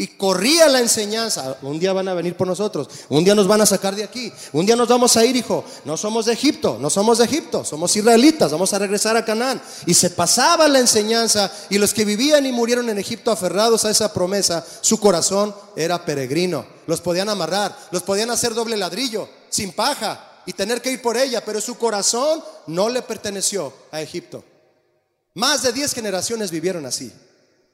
[0.00, 1.58] y corría la enseñanza.
[1.60, 2.88] Un día van a venir por nosotros.
[3.10, 4.32] Un día nos van a sacar de aquí.
[4.50, 5.62] Un día nos vamos a ir, hijo.
[5.84, 6.78] No somos de Egipto.
[6.80, 7.66] No somos de Egipto.
[7.66, 8.50] Somos israelitas.
[8.50, 9.60] Vamos a regresar a Canaán.
[9.84, 11.52] Y se pasaba la enseñanza.
[11.68, 16.02] Y los que vivían y murieron en Egipto aferrados a esa promesa, su corazón era
[16.02, 16.64] peregrino.
[16.86, 17.76] Los podían amarrar.
[17.90, 19.28] Los podían hacer doble ladrillo.
[19.50, 20.40] Sin paja.
[20.46, 21.44] Y tener que ir por ella.
[21.44, 24.42] Pero su corazón no le perteneció a Egipto.
[25.34, 27.12] Más de 10 generaciones vivieron así.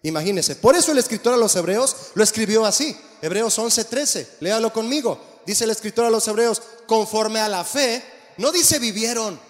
[0.07, 0.55] Imagínense.
[0.55, 2.97] Por eso el escritor a los hebreos lo escribió así.
[3.21, 4.37] Hebreos 11:13.
[4.39, 5.21] Léalo conmigo.
[5.45, 8.05] Dice el escritor a los hebreos, conforme a la fe,
[8.37, 9.41] no dice vivieron,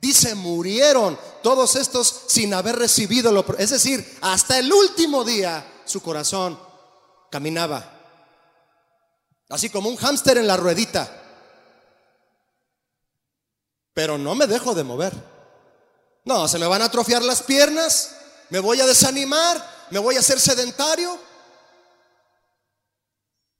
[0.00, 3.44] dice murieron todos estos sin haber recibido lo...
[3.58, 6.56] Es decir, hasta el último día su corazón
[7.28, 8.00] caminaba.
[9.48, 11.20] Así como un hámster en la ruedita.
[13.92, 15.12] Pero no me dejo de mover.
[16.24, 18.16] No, se me van a atrofiar las piernas
[18.54, 21.18] me voy a desanimar, me voy a hacer sedentario,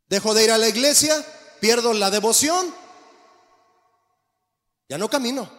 [0.09, 1.17] dejo de ir a la iglesia,
[1.59, 2.73] pierdo la devoción,
[4.89, 5.51] ya no camino.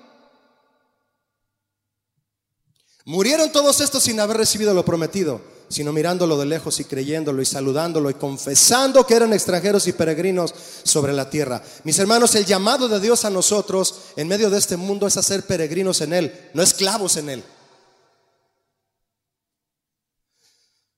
[3.03, 7.45] Murieron todos estos sin haber recibido lo prometido, sino mirándolo de lejos y creyéndolo y
[7.45, 11.61] saludándolo y confesando que eran extranjeros y peregrinos sobre la tierra.
[11.83, 15.21] Mis hermanos, el llamado de Dios a nosotros en medio de este mundo es a
[15.21, 17.43] ser peregrinos en Él, no esclavos en Él.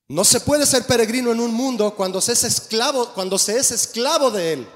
[0.08, 3.70] No se puede ser peregrino en un mundo cuando se es esclavo, cuando se es
[3.70, 4.68] esclavo de él.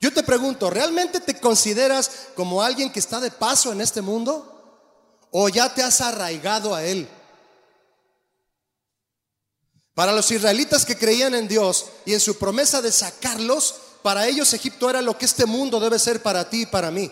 [0.00, 4.46] Yo te pregunto, ¿realmente te consideras como alguien que está de paso en este mundo?
[5.30, 7.08] ¿O ya te has arraigado a él?
[9.94, 14.52] Para los israelitas que creían en Dios y en su promesa de sacarlos, para ellos
[14.54, 17.10] Egipto era lo que este mundo debe ser para ti y para mí.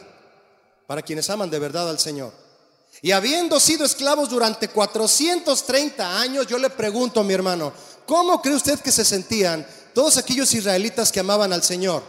[0.86, 2.47] para quienes aman de verdad al Señor.
[3.00, 7.72] Y habiendo sido esclavos durante 430 años, yo le pregunto, mi hermano,
[8.06, 12.02] ¿cómo cree usted que se sentían todos aquellos israelitas que amaban al Señor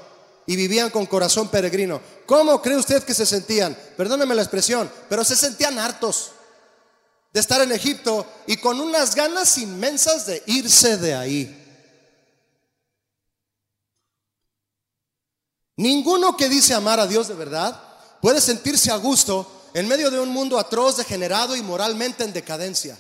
[0.48, 2.02] y vivían con corazón peregrino?
[2.26, 3.78] ¿Cómo cree usted que se sentían?
[3.98, 6.32] Perdóneme la expresión, pero se sentían hartos
[7.32, 11.56] de estar en Egipto y con unas ganas inmensas de irse de ahí.
[15.78, 17.80] Ninguno que dice amar a Dios de verdad
[18.22, 22.98] puede sentirse a gusto en medio de un mundo atroz, degenerado y moralmente en decadencia.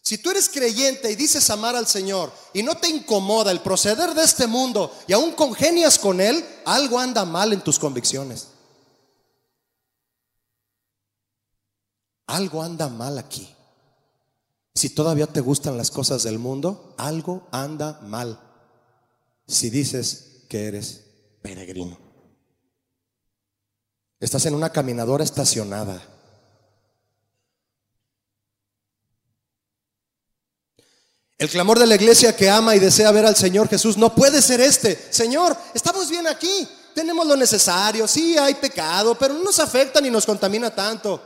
[0.00, 4.14] Si tú eres creyente y dices amar al Señor y no te incomoda el proceder
[4.14, 8.48] de este mundo y aún congenias con Él, algo anda mal en tus convicciones.
[12.26, 13.54] Algo anda mal aquí.
[14.74, 18.40] Si todavía te gustan las cosas del mundo, algo anda mal.
[19.46, 21.04] Si dices que eres
[21.42, 22.07] peregrino.
[24.20, 26.02] Estás en una caminadora estacionada.
[31.38, 34.42] El clamor de la iglesia que ama y desea ver al Señor Jesús no puede
[34.42, 34.98] ser este.
[35.10, 40.10] Señor, estamos bien aquí, tenemos lo necesario, sí hay pecado, pero no nos afecta ni
[40.10, 41.22] nos contamina tanto.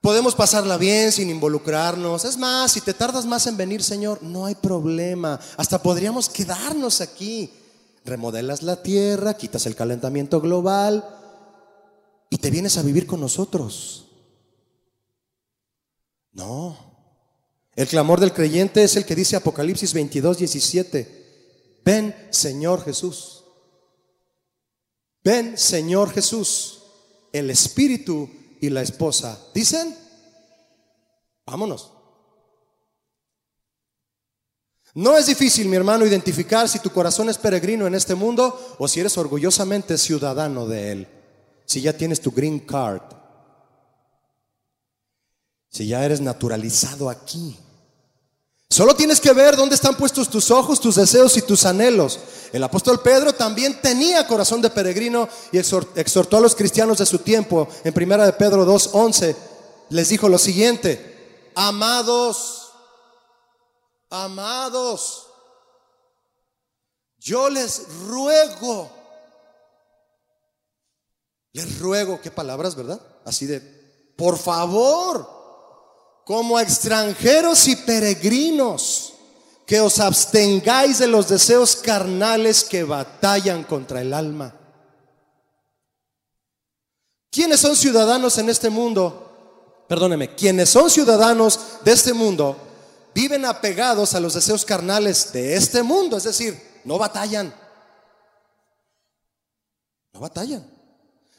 [0.00, 2.24] Podemos pasarla bien sin involucrarnos.
[2.24, 5.40] Es más, si te tardas más en venir, Señor, no hay problema.
[5.56, 7.50] Hasta podríamos quedarnos aquí.
[8.04, 11.23] Remodelas la tierra, quitas el calentamiento global,
[12.34, 14.08] y te vienes a vivir con nosotros.
[16.32, 16.76] No.
[17.76, 21.78] El clamor del creyente es el que dice Apocalipsis 22, 17.
[21.84, 23.44] Ven, Señor Jesús.
[25.22, 26.82] Ven, Señor Jesús.
[27.32, 28.28] El Espíritu
[28.60, 29.38] y la esposa.
[29.54, 29.96] ¿Dicen?
[31.46, 31.92] Vámonos.
[34.94, 38.88] No es difícil, mi hermano, identificar si tu corazón es peregrino en este mundo o
[38.88, 41.08] si eres orgullosamente ciudadano de él
[41.64, 43.02] si ya tienes tu green card,
[45.70, 47.58] si ya eres naturalizado aquí.
[48.70, 52.18] Solo tienes que ver dónde están puestos tus ojos, tus deseos y tus anhelos.
[52.52, 57.18] El apóstol Pedro también tenía corazón de peregrino y exhortó a los cristianos de su
[57.18, 57.68] tiempo.
[57.84, 59.36] En primera de Pedro 2:11
[59.90, 62.72] les dijo lo siguiente: Amados,
[64.10, 65.26] amados,
[67.18, 68.90] yo les ruego
[71.54, 73.00] les ruego, qué palabras, ¿verdad?
[73.24, 73.60] Así de,
[74.16, 75.26] por favor,
[76.26, 79.14] como extranjeros y peregrinos,
[79.64, 84.52] que os abstengáis de los deseos carnales que batallan contra el alma.
[87.30, 89.84] ¿Quiénes son ciudadanos en este mundo?
[89.88, 92.56] Perdóneme, quienes son ciudadanos de este mundo
[93.14, 97.54] viven apegados a los deseos carnales de este mundo, es decir, no batallan.
[100.12, 100.73] No batallan.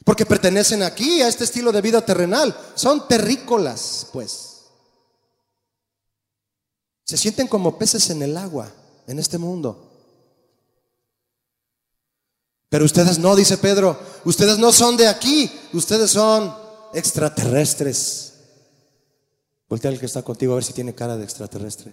[0.06, 2.56] Porque pertenecen aquí a este estilo de vida terrenal.
[2.76, 4.66] Son terrícolas, pues.
[7.02, 8.70] Se sienten como peces en el agua,
[9.08, 9.90] en este mundo.
[12.68, 16.56] Pero ustedes no, dice Pedro, ustedes no son de aquí, ustedes son
[16.94, 18.34] extraterrestres.
[19.68, 21.92] Voltea al que está contigo a ver si tiene cara de extraterrestre.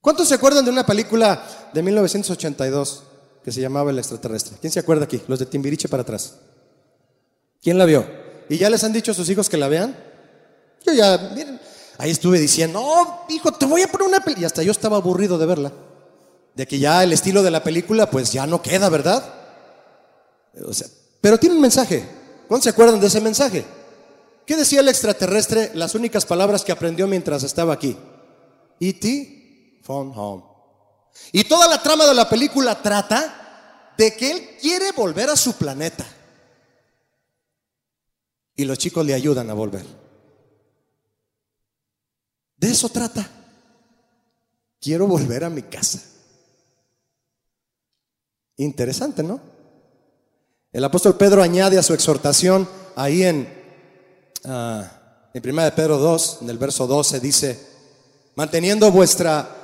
[0.00, 3.08] ¿Cuántos se acuerdan de una película de 1982?
[3.44, 4.56] Que se llamaba El extraterrestre.
[4.60, 5.20] ¿Quién se acuerda aquí?
[5.26, 6.36] Los de Timbiriche para atrás.
[7.62, 8.04] ¿Quién la vio?
[8.48, 9.96] ¿Y ya les han dicho a sus hijos que la vean?
[10.84, 11.60] Yo ya, miren,
[11.98, 14.42] ahí estuve diciendo, no, hijo, te voy a poner una película.
[14.42, 15.72] Y hasta yo estaba aburrido de verla.
[16.54, 19.24] De que ya el estilo de la película, pues ya no queda, ¿verdad?
[21.20, 22.04] Pero tiene un mensaje.
[22.48, 23.64] ¿Cuántos se acuerdan de ese mensaje?
[24.44, 25.70] ¿Qué decía el extraterrestre?
[25.74, 27.96] Las únicas palabras que aprendió mientras estaba aquí.
[28.80, 29.80] E.T.
[29.82, 30.51] Phone Home.
[31.32, 35.54] Y toda la trama de la película trata de que él quiere volver a su
[35.54, 36.06] planeta.
[38.54, 39.84] Y los chicos le ayudan a volver.
[42.56, 43.28] De eso trata.
[44.80, 46.00] Quiero volver a mi casa.
[48.56, 49.40] Interesante, ¿no?
[50.72, 53.48] El apóstol Pedro añade a su exhortación ahí en,
[54.44, 54.82] uh,
[55.34, 57.66] en 1 de Pedro 2, en el verso 12, dice,
[58.34, 59.61] manteniendo vuestra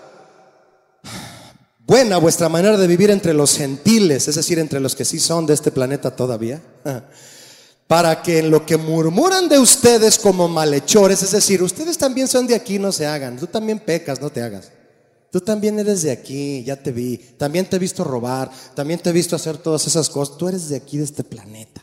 [1.88, 5.46] buena vuestra manera de vivir entre los gentiles, es decir, entre los que sí son
[5.46, 6.60] de este planeta todavía,
[7.86, 12.46] para que en lo que murmuran de ustedes como malhechores, es decir, ustedes también son
[12.46, 14.70] de aquí, no se hagan, tú también pecas, no te hagas.
[15.30, 19.10] Tú también eres de aquí, ya te vi, también te he visto robar, también te
[19.10, 21.82] he visto hacer todas esas cosas, tú eres de aquí, de este planeta.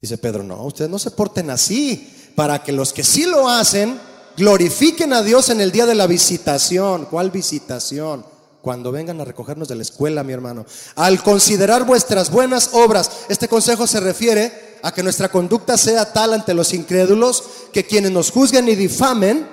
[0.00, 3.98] Dice Pedro, no, ustedes no se porten así, para que los que sí lo hacen
[4.36, 7.06] glorifiquen a Dios en el día de la visitación.
[7.06, 8.35] ¿Cuál visitación?
[8.66, 10.66] Cuando vengan a recogernos de la escuela, mi hermano.
[10.96, 16.34] Al considerar vuestras buenas obras, este consejo se refiere a que nuestra conducta sea tal
[16.34, 19.48] ante los incrédulos que quienes nos juzguen y difamen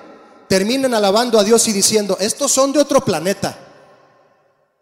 [0.49, 3.55] terminen alabando a Dios y diciendo, estos son de otro planeta.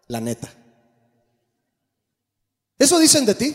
[0.06, 0.50] La neta.
[2.78, 3.54] ¿Eso dicen de ti?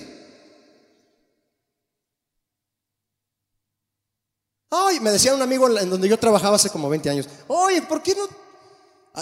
[4.70, 8.04] Ay, me decía un amigo en donde yo trabajaba hace como 20 años, oye, ¿por
[8.04, 8.47] qué no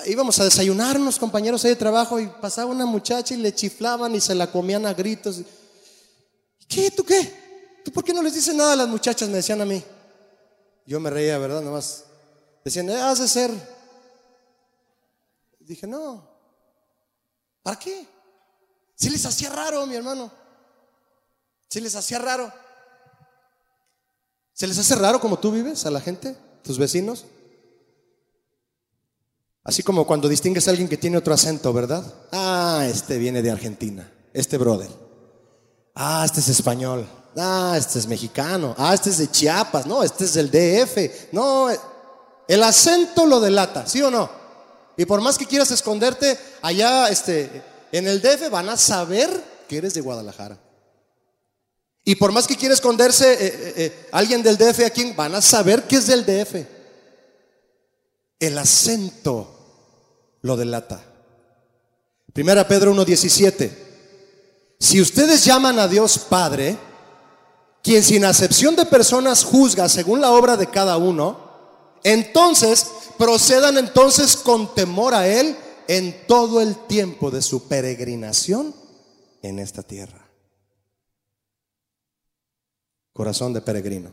[0.05, 4.21] íbamos a desayunarnos, compañeros ahí de trabajo, y pasaba una muchacha y le chiflaban y
[4.21, 5.41] se la comían a gritos.
[6.67, 6.91] ¿Qué?
[6.91, 7.81] ¿Tú qué?
[7.83, 9.29] ¿Tú por qué no les dices nada a las muchachas?
[9.29, 9.83] Me decían a mí.
[10.85, 11.61] Yo me reía, ¿verdad?
[11.61, 12.03] Nomás.
[12.63, 13.51] Decían, eh, has de ser.
[15.59, 16.27] Dije, no.
[17.63, 18.05] ¿Para qué?
[18.95, 20.31] Si les hacía raro, mi hermano.
[21.69, 22.51] Si les hacía raro.
[24.53, 27.25] ¿Se les hace raro como tú vives a la gente, tus vecinos?
[29.65, 32.05] Así como cuando distingues a alguien que tiene otro acento, ¿verdad?
[32.31, 34.89] Ah, este viene de Argentina, este brother.
[35.95, 37.07] Ah, este es español.
[37.35, 38.75] Ah, este es mexicano.
[38.77, 39.87] Ah, este es de Chiapas.
[39.87, 41.33] No, este es del DF.
[41.33, 41.67] No,
[42.47, 44.29] el acento lo delata, ¿sí o no?
[44.97, 49.29] Y por más que quieras esconderte allá este, en el DF, van a saber
[49.67, 50.59] que eres de Guadalajara.
[52.03, 55.41] Y por más que quiera esconderse eh, eh, eh, alguien del DF aquí, van a
[55.41, 56.55] saber que es del DF.
[58.39, 59.54] El acento
[60.45, 61.03] lo delata.
[62.31, 63.71] Primera Pedro 1.17.
[64.79, 66.77] Si ustedes llaman a Dios Padre,
[67.81, 71.39] quien sin acepción de personas juzga según la obra de cada uno,
[72.03, 75.55] entonces procedan entonces con temor a Él
[75.87, 78.75] en todo el tiempo de su peregrinación
[79.41, 80.29] en esta tierra.
[83.13, 84.11] Corazón de peregrino.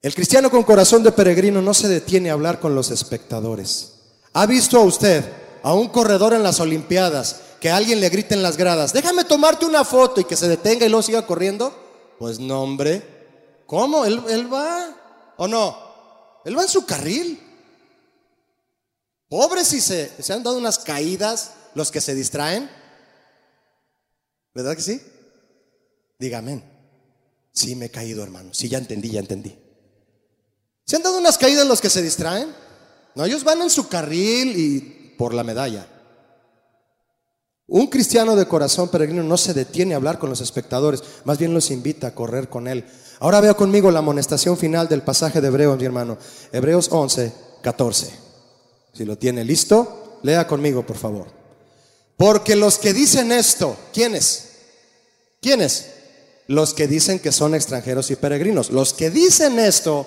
[0.00, 3.93] El cristiano con corazón de peregrino no se detiene a hablar con los espectadores.
[4.34, 5.24] ¿Ha visto a usted
[5.62, 9.64] a un corredor en las Olimpiadas que alguien le grite en las gradas, déjame tomarte
[9.64, 11.74] una foto y que se detenga y luego siga corriendo?
[12.18, 13.02] Pues no, hombre.
[13.66, 14.04] ¿Cómo?
[14.04, 15.32] ¿Él, él va?
[15.36, 15.78] ¿O no?
[16.44, 17.40] Él va en su carril.
[19.28, 22.70] Pobres si se, han dado unas caídas los que se distraen.
[24.52, 25.00] ¿Verdad que sí?
[26.18, 26.62] Dígame.
[27.52, 28.52] Sí, me he caído, hermano.
[28.52, 29.56] Sí, ya entendí, ya entendí.
[30.84, 32.63] ¿Se han dado unas caídas los que se distraen?
[33.14, 34.80] No, ellos van en su carril y
[35.16, 35.86] por la medalla.
[37.66, 41.54] Un cristiano de corazón peregrino no se detiene a hablar con los espectadores, más bien
[41.54, 42.84] los invita a correr con él.
[43.20, 46.18] Ahora vea conmigo la amonestación final del pasaje de Hebreos, mi hermano.
[46.52, 48.10] Hebreos 11, 14.
[48.92, 51.28] Si lo tiene listo, lea conmigo, por favor.
[52.16, 54.50] Porque los que dicen esto, ¿quiénes?
[55.40, 55.86] ¿Quiénes?
[56.46, 58.70] Los que dicen que son extranjeros y peregrinos.
[58.70, 60.06] Los que dicen esto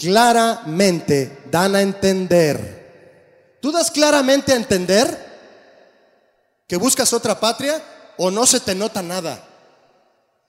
[0.00, 3.58] claramente dan a entender.
[3.60, 5.28] ¿Tú das claramente a entender
[6.66, 7.82] que buscas otra patria
[8.16, 9.46] o no se te nota nada?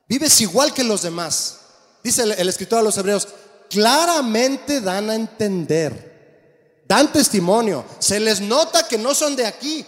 [0.07, 1.59] Vives igual que los demás.
[2.01, 3.27] Dice el, escritor a los hebreos,
[3.69, 9.85] claramente dan a entender, dan testimonio, se les nota que no son de aquí,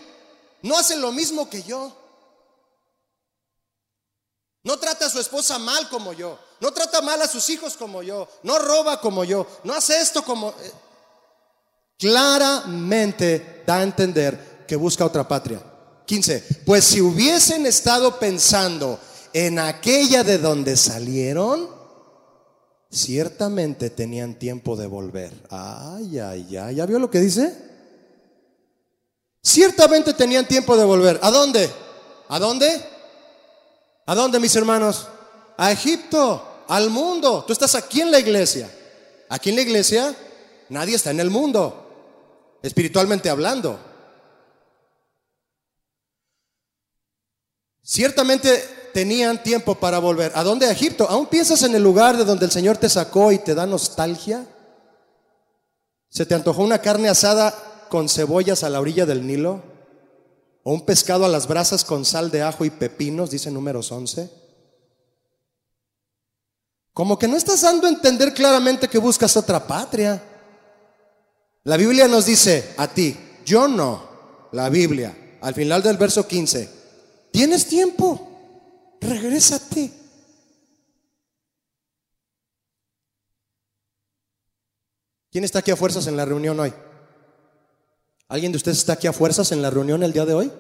[0.61, 1.97] no hacen lo mismo que yo.
[4.63, 6.39] No trata a su esposa mal como yo.
[6.63, 8.25] No trata mal a sus hijos como yo.
[8.43, 9.45] No roba como yo.
[9.65, 10.51] No hace esto como...
[10.51, 10.71] Eh,
[11.99, 15.61] claramente da a entender que busca otra patria.
[16.05, 16.61] 15.
[16.65, 18.97] Pues si hubiesen estado pensando
[19.33, 21.69] en aquella de donde salieron,
[22.89, 25.33] ciertamente tenían tiempo de volver.
[25.49, 26.75] Ay, ay, ay.
[26.75, 27.53] ¿Ya vio lo que dice?
[29.41, 31.19] Ciertamente tenían tiempo de volver.
[31.21, 31.69] ¿A dónde?
[32.29, 32.87] ¿A dónde?
[34.05, 35.07] ¿A dónde, mis hermanos?
[35.57, 37.43] A Egipto, al mundo.
[37.45, 38.69] Tú estás aquí en la iglesia.
[39.29, 40.15] Aquí en la iglesia
[40.69, 43.79] nadie está en el mundo, espiritualmente hablando.
[47.83, 50.31] Ciertamente tenían tiempo para volver.
[50.33, 50.65] ¿A dónde?
[50.65, 51.07] A Egipto.
[51.07, 54.47] ¿Aún piensas en el lugar de donde el Señor te sacó y te da nostalgia?
[56.09, 57.53] ¿Se te antojó una carne asada
[57.89, 59.61] con cebollas a la orilla del Nilo?
[60.63, 64.42] O un pescado a las brasas con sal de ajo y pepinos, dice números 11.
[66.93, 70.21] Como que no estás dando a entender claramente que buscas otra patria.
[71.63, 76.69] La Biblia nos dice a ti, yo no, la Biblia, al final del verso 15,
[77.31, 79.91] tienes tiempo, regrésate.
[85.31, 86.71] ¿Quién está aquí a fuerzas en la reunión hoy?
[88.27, 90.51] ¿Alguien de ustedes está aquí a fuerzas en la reunión el día de hoy?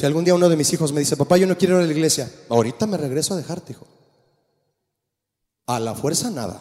[0.00, 1.86] Si algún día uno de mis hijos me dice, papá, yo no quiero ir a
[1.86, 3.86] la iglesia, ahorita me regreso a dejarte, hijo.
[5.66, 6.58] A la fuerza nada.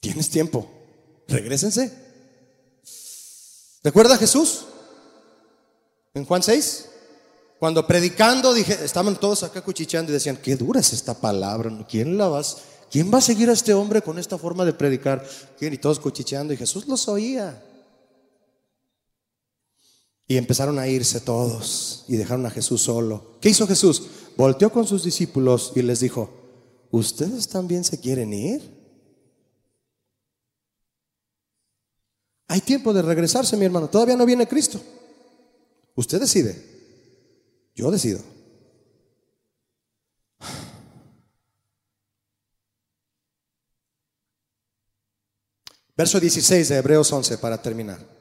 [0.00, 0.68] Tienes tiempo.
[1.28, 1.92] Regrésense.
[3.84, 4.64] ¿Recuerda a Jesús?
[6.12, 6.88] En Juan 6,
[7.60, 12.18] cuando predicando, dije, estaban todos acá cuchicheando y decían, qué dura es esta palabra, ¿quién
[12.18, 12.56] la vas?
[12.90, 15.24] ¿Quién va a seguir a este hombre con esta forma de predicar?
[15.56, 15.72] ¿Quién?
[15.72, 17.62] Y todos cuchicheando y Jesús los oía.
[20.28, 23.38] Y empezaron a irse todos y dejaron a Jesús solo.
[23.40, 24.02] ¿Qué hizo Jesús?
[24.36, 26.30] Volteó con sus discípulos y les dijo,
[26.90, 28.76] ¿ustedes también se quieren ir?
[32.48, 33.88] Hay tiempo de regresarse, mi hermano.
[33.88, 34.80] Todavía no viene Cristo.
[35.94, 36.74] Usted decide.
[37.74, 38.20] Yo decido.
[45.96, 48.15] Verso 16 de Hebreos 11 para terminar.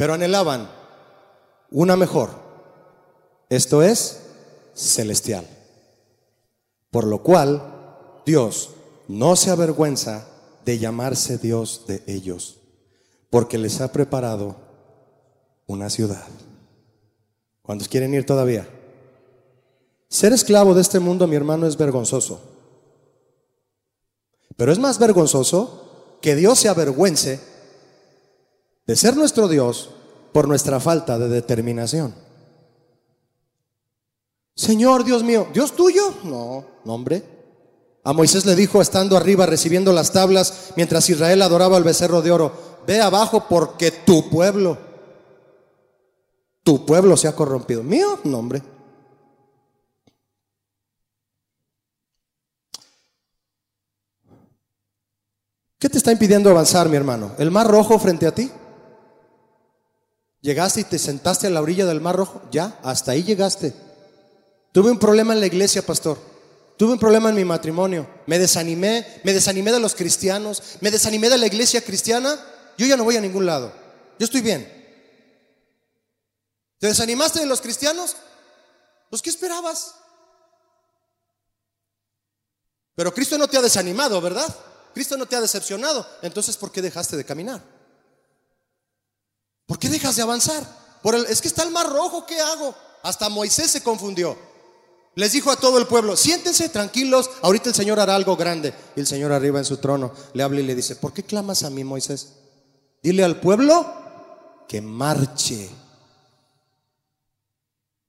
[0.00, 0.66] Pero anhelaban
[1.70, 2.30] una mejor,
[3.50, 4.22] esto es
[4.72, 5.46] celestial.
[6.90, 8.70] Por lo cual Dios
[9.08, 10.26] no se avergüenza
[10.64, 12.60] de llamarse Dios de ellos,
[13.28, 14.56] porque les ha preparado
[15.66, 16.28] una ciudad.
[17.60, 18.66] ¿Cuántos quieren ir todavía?
[20.08, 22.40] Ser esclavo de este mundo, mi hermano, es vergonzoso.
[24.56, 27.50] Pero es más vergonzoso que Dios se avergüence
[28.90, 29.90] de ser nuestro Dios
[30.32, 32.12] por nuestra falta de determinación.
[34.56, 36.12] Señor Dios mío, ¿Dios tuyo?
[36.24, 37.22] No, no hombre.
[38.02, 42.32] A Moisés le dijo estando arriba recibiendo las tablas mientras Israel adoraba al becerro de
[42.32, 42.52] oro,
[42.84, 44.76] ve abajo porque tu pueblo,
[46.64, 47.84] tu pueblo se ha corrompido.
[47.84, 48.60] Mío, no hombre.
[55.78, 57.36] ¿Qué te está impidiendo avanzar, mi hermano?
[57.38, 58.50] ¿El mar rojo frente a ti?
[60.42, 62.42] ¿Llegaste y te sentaste a la orilla del mar rojo?
[62.50, 63.74] Ya, hasta ahí llegaste.
[64.72, 66.18] Tuve un problema en la iglesia, pastor.
[66.78, 68.08] Tuve un problema en mi matrimonio.
[68.26, 72.38] Me desanimé, me desanimé de los cristianos, me desanimé de la iglesia cristiana.
[72.78, 73.72] Yo ya no voy a ningún lado.
[74.18, 74.80] Yo estoy bien.
[76.78, 78.16] ¿Te desanimaste de los cristianos?
[79.10, 79.94] Pues ¿qué esperabas?
[82.94, 84.46] Pero Cristo no te ha desanimado, ¿verdad?
[84.94, 86.06] Cristo no te ha decepcionado.
[86.22, 87.79] Entonces, ¿por qué dejaste de caminar?
[89.70, 90.66] ¿Por qué dejas de avanzar?
[91.00, 92.74] Por el, es que está el mar rojo, ¿qué hago?
[93.04, 94.36] Hasta Moisés se confundió.
[95.14, 98.74] Les dijo a todo el pueblo, siéntense tranquilos, ahorita el Señor hará algo grande.
[98.96, 101.62] Y el Señor arriba en su trono le habla y le dice, ¿por qué clamas
[101.62, 102.32] a mí, Moisés?
[103.00, 103.86] Dile al pueblo
[104.66, 105.70] que marche,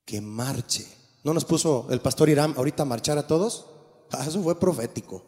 [0.04, 0.88] que marche.
[1.24, 3.68] ¿No nos puso el pastor Irán ahorita a marchar a todos?
[4.10, 5.24] Ah, eso fue profético.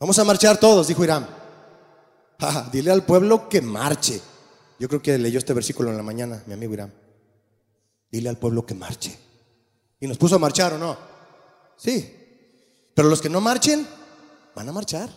[0.00, 1.41] Vamos a marchar todos, dijo Irán.
[2.72, 4.20] Dile al pueblo que marche.
[4.78, 6.92] Yo creo que leyó este versículo en la mañana, mi amigo Irán.
[8.10, 9.16] Dile al pueblo que marche.
[10.00, 10.96] Y nos puso a marchar o no.
[11.76, 12.16] Sí.
[12.94, 13.86] Pero los que no marchen,
[14.54, 15.08] van a marchar.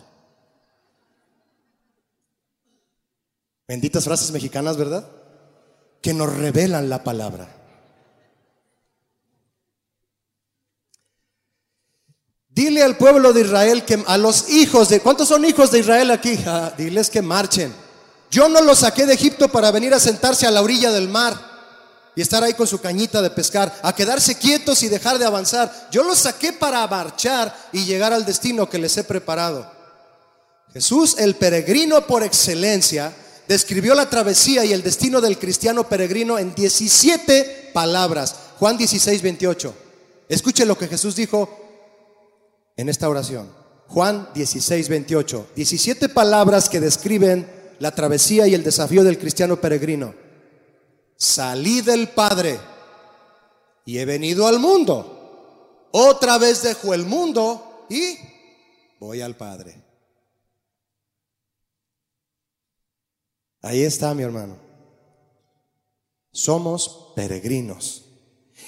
[3.68, 5.10] Benditas frases mexicanas, ¿verdad?
[6.00, 7.55] Que nos revelan la palabra.
[12.56, 16.10] Dile al pueblo de Israel que a los hijos de ¿cuántos son hijos de Israel
[16.10, 16.42] aquí?
[16.46, 17.70] Ah, diles que marchen.
[18.30, 21.38] Yo no los saqué de Egipto para venir a sentarse a la orilla del mar
[22.14, 25.88] y estar ahí con su cañita de pescar, a quedarse quietos y dejar de avanzar.
[25.90, 29.70] Yo los saqué para marchar y llegar al destino que les he preparado.
[30.72, 33.14] Jesús, el peregrino por excelencia,
[33.46, 38.34] describió la travesía y el destino del cristiano peregrino en 17 palabras.
[38.58, 39.74] Juan 16, 28.
[40.30, 41.65] Escuche lo que Jesús dijo
[42.76, 43.50] en esta oración.
[43.88, 45.48] Juan 16, 28.
[45.54, 50.14] 17 palabras que describen la travesía y el desafío del cristiano peregrino.
[51.16, 52.58] Salí del Padre
[53.84, 55.88] y he venido al mundo.
[55.92, 58.16] Otra vez dejo el mundo y
[59.00, 59.82] voy al Padre.
[63.62, 64.56] Ahí está mi hermano.
[66.32, 68.04] Somos peregrinos.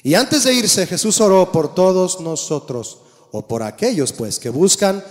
[0.02, 3.02] Y antes de irse, Jesús oró por todos nosotros
[3.32, 5.02] o por aquellos pues que buscan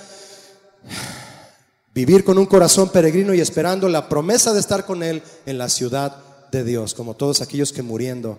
[1.94, 5.70] vivir con un corazón peregrino y esperando la promesa de estar con Él en la
[5.70, 6.16] ciudad
[6.52, 8.38] de Dios, como todos aquellos que muriendo,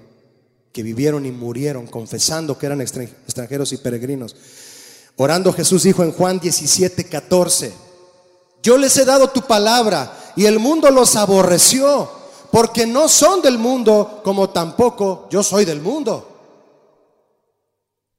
[0.72, 4.36] que vivieron y murieron confesando que eran extranjeros y peregrinos.
[5.16, 7.72] Orando Jesús dijo en Juan 17, 14,
[8.62, 12.09] yo les he dado tu palabra y el mundo los aborreció,
[12.52, 16.38] porque no son del mundo como tampoco yo soy del mundo.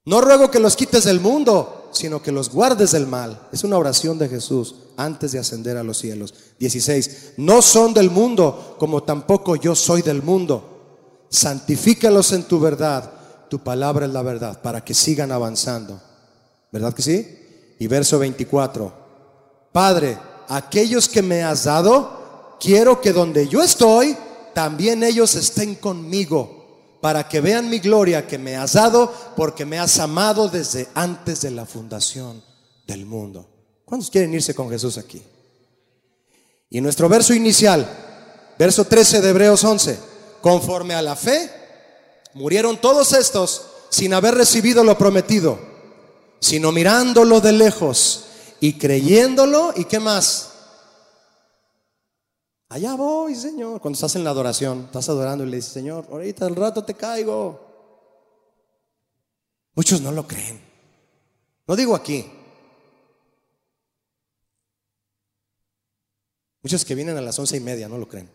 [0.09, 3.47] No ruego que los quites del mundo, sino que los guardes del mal.
[3.51, 6.33] Es una oración de Jesús antes de ascender a los cielos.
[6.57, 7.33] 16.
[7.37, 11.27] No son del mundo, como tampoco yo soy del mundo.
[11.29, 13.11] Santifícalos en tu verdad.
[13.51, 16.01] Tu palabra es la verdad, para que sigan avanzando.
[16.71, 17.75] ¿Verdad que sí?
[17.77, 18.91] Y verso 24.
[19.71, 20.17] Padre,
[20.47, 24.17] aquellos que me has dado, quiero que donde yo estoy,
[24.55, 26.58] también ellos estén conmigo,
[27.01, 31.41] para que vean mi gloria que me has dado, porque me has amado desde antes
[31.41, 32.43] de la fundación
[32.85, 33.47] del mundo.
[33.85, 35.21] ¿Cuántos quieren irse con Jesús aquí?
[36.69, 37.87] Y nuestro verso inicial,
[38.57, 39.99] verso 13 de Hebreos 11,
[40.41, 41.49] conforme a la fe,
[42.33, 45.57] murieron todos estos sin haber recibido lo prometido,
[46.39, 48.25] sino mirándolo de lejos
[48.59, 50.48] y creyéndolo y qué más.
[52.69, 53.81] Allá voy, Señor.
[53.81, 56.93] Cuando estás en la adoración, estás adorando y le dices, Señor, ahorita al rato te
[56.93, 57.67] caigo.
[59.73, 60.61] Muchos no lo creen.
[61.65, 62.31] No digo aquí.
[66.61, 68.29] Muchos que vienen a las once y media no lo creen.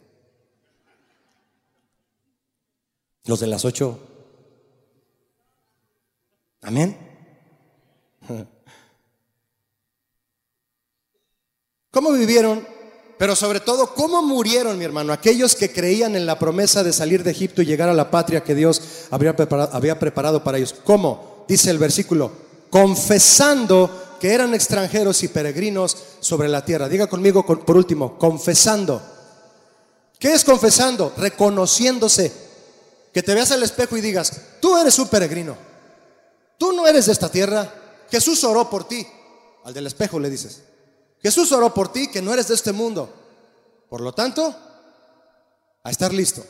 [3.27, 4.01] Los de las ocho.
[6.63, 6.99] Amén.
[11.93, 12.74] ¿Cómo vivieron?
[13.25, 15.11] Pero sobre todo, ¿cómo murieron, mi hermano?
[15.11, 18.45] Aquellos que creían en la promesa de salir de Egipto y llegar a la patria
[18.45, 20.75] que Dios había preparado, había preparado para ellos.
[20.85, 21.47] ¿Cómo?
[21.49, 22.31] Dice el versículo,
[22.69, 26.87] confesando que eran extranjeros y peregrinos sobre la tierra.
[26.87, 29.01] Diga conmigo por último, confesando.
[30.19, 31.15] ¿Qué es confesando?
[31.17, 32.31] Reconociéndose.
[33.11, 35.57] Que te veas al espejo y digas, tú eres un peregrino.
[36.59, 37.73] Tú no eres de esta tierra.
[38.11, 39.07] Jesús oró por ti.
[39.65, 40.61] Al del espejo le dices,
[41.25, 43.09] Jesús oró por ti que no eres de este mundo.
[43.89, 44.55] Por lo tanto,
[45.83, 46.45] a estar listo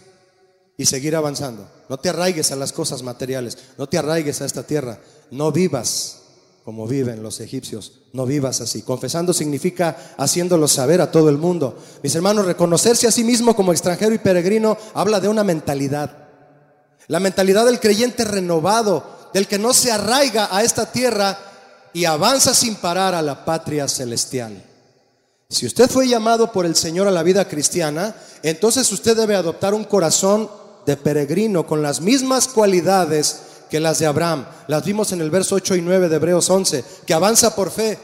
[0.77, 1.71] y seguir avanzando.
[1.89, 4.99] No te arraigues a las cosas materiales, no te arraigues a esta tierra,
[5.31, 6.23] no vivas
[6.65, 8.83] como viven los egipcios, no vivas así.
[8.83, 11.79] Confesando significa haciéndolo saber a todo el mundo.
[12.03, 16.27] Mis hermanos, reconocerse a sí mismo como extranjero y peregrino habla de una mentalidad.
[17.07, 21.39] La mentalidad del creyente renovado, del que no se arraiga a esta tierra,
[21.95, 24.63] y avanza sin parar a la patria celestial.
[25.49, 29.73] Si usted fue llamado por el Señor a la vida cristiana, entonces usted debe adoptar
[29.73, 30.51] un corazón
[30.85, 33.41] de peregrino con las mismas cualidades
[33.71, 34.45] que las de Abraham.
[34.67, 37.97] Las vimos en el verso 8 y 9 de Hebreos 11, que avanza por fe,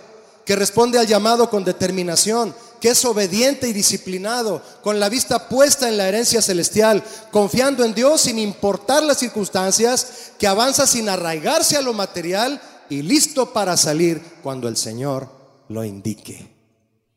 [0.47, 5.89] que responde al llamado con determinación, que es obediente y disciplinado, con la vista puesta
[5.89, 7.03] en la herencia celestial,
[7.33, 12.61] confiando en Dios sin importar las circunstancias, que avanza sin arraigarse a lo material
[12.91, 15.29] y listo para salir cuando el Señor
[15.69, 16.53] lo indique.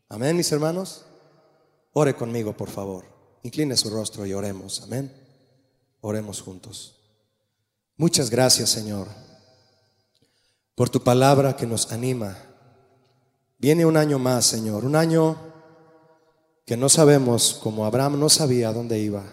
[0.07, 1.05] Amén, mis hermanos.
[1.93, 3.05] Ore conmigo, por favor.
[3.41, 4.81] Incline su rostro y oremos.
[4.83, 5.11] Amén.
[6.01, 6.95] Oremos juntos.
[7.97, 9.07] Muchas gracias, Señor,
[10.75, 12.37] por tu palabra que nos anima.
[13.57, 15.37] Viene un año más, Señor, un año
[16.65, 19.23] que no sabemos, como Abraham no sabía dónde iba.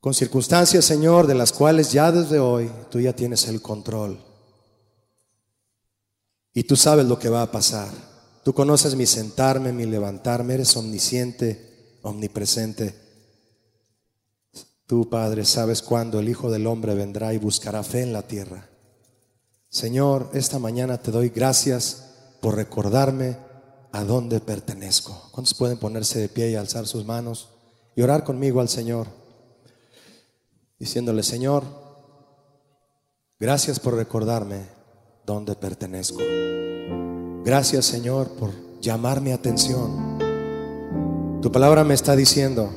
[0.00, 4.31] Con circunstancias, Señor, de las cuales ya desde hoy tú ya tienes el control.
[6.54, 7.88] Y tú sabes lo que va a pasar.
[8.44, 10.54] Tú conoces mi sentarme, mi levantarme.
[10.54, 12.94] Eres omnisciente, omnipresente.
[14.86, 18.68] Tú, Padre, sabes cuándo el Hijo del Hombre vendrá y buscará fe en la tierra.
[19.70, 22.10] Señor, esta mañana te doy gracias
[22.42, 23.38] por recordarme
[23.92, 25.30] a dónde pertenezco.
[25.32, 27.48] ¿Cuántos pueden ponerse de pie y alzar sus manos
[27.96, 29.06] y orar conmigo al Señor?
[30.78, 31.64] Diciéndole, Señor,
[33.38, 34.66] gracias por recordarme
[35.24, 36.20] donde pertenezco.
[37.44, 38.50] Gracias Señor por
[38.80, 40.18] llamar mi atención.
[41.40, 42.70] Tu palabra me está diciendo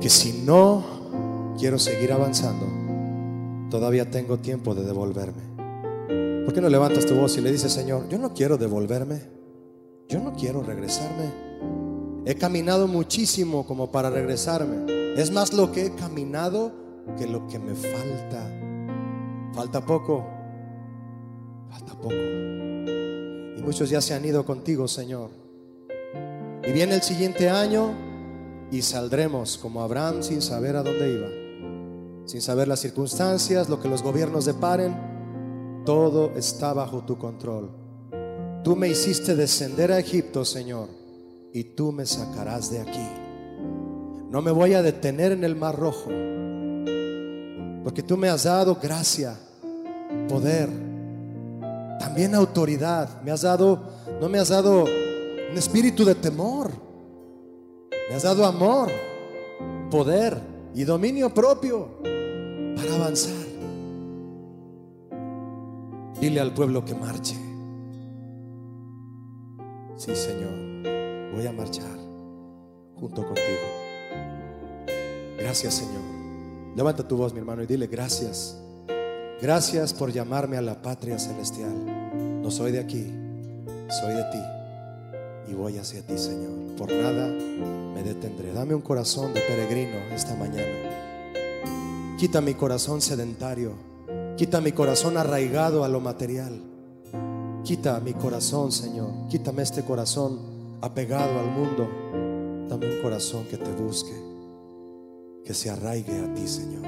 [0.00, 2.66] que si no quiero seguir avanzando,
[3.70, 5.50] todavía tengo tiempo de devolverme.
[6.44, 9.20] ¿Por qué no levantas tu voz y le dices, Señor, yo no quiero devolverme,
[10.08, 11.30] yo no quiero regresarme?
[12.26, 15.14] He caminado muchísimo como para regresarme.
[15.16, 16.72] Es más lo que he caminado
[17.18, 18.59] que lo que me falta.
[19.52, 20.24] Falta poco,
[21.68, 22.14] falta poco.
[22.14, 25.30] Y muchos ya se han ido contigo, Señor.
[26.64, 27.92] Y viene el siguiente año
[28.70, 33.88] y saldremos como Abraham sin saber a dónde iba, sin saber las circunstancias, lo que
[33.88, 35.82] los gobiernos deparen.
[35.84, 37.70] Todo está bajo tu control.
[38.62, 40.88] Tú me hiciste descender a Egipto, Señor,
[41.52, 43.08] y tú me sacarás de aquí.
[44.30, 46.10] No me voy a detener en el mar rojo
[47.82, 49.36] porque tú me has dado gracia,
[50.28, 50.68] poder,
[51.98, 53.22] también autoridad.
[53.22, 53.82] Me has dado,
[54.20, 56.70] no me has dado un espíritu de temor.
[58.08, 58.90] Me has dado amor,
[59.90, 60.40] poder
[60.74, 62.00] y dominio propio
[62.76, 63.50] para avanzar.
[66.20, 67.36] Dile al pueblo que marche.
[69.96, 71.98] Sí, Señor, voy a marchar
[72.96, 73.46] junto contigo.
[75.38, 76.19] Gracias, Señor.
[76.76, 78.60] Levanta tu voz, mi hermano, y dile gracias
[79.40, 82.42] Gracias por llamarme a la patria celestial.
[82.42, 83.10] No soy de aquí,
[83.88, 84.42] soy de ti
[85.50, 86.76] y voy hacia ti, Señor.
[86.76, 88.52] Por nada me detendré.
[88.52, 92.16] Dame un corazón de peregrino esta mañana.
[92.18, 93.72] Quita mi corazón sedentario.
[94.36, 96.60] Quita mi corazón arraigado a lo material.
[97.64, 99.10] Quita mi corazón, Señor.
[99.30, 100.38] Quítame este corazón
[100.82, 101.88] apegado al mundo.
[102.68, 104.12] Dame un corazón que te busque,
[105.44, 106.84] que se arraigue a ti, Señor,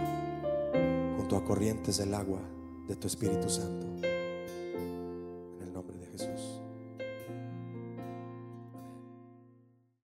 [1.16, 2.40] junto a corrientes del agua
[2.88, 3.86] de tu Espíritu Santo.
[4.06, 6.51] En el nombre de Jesús.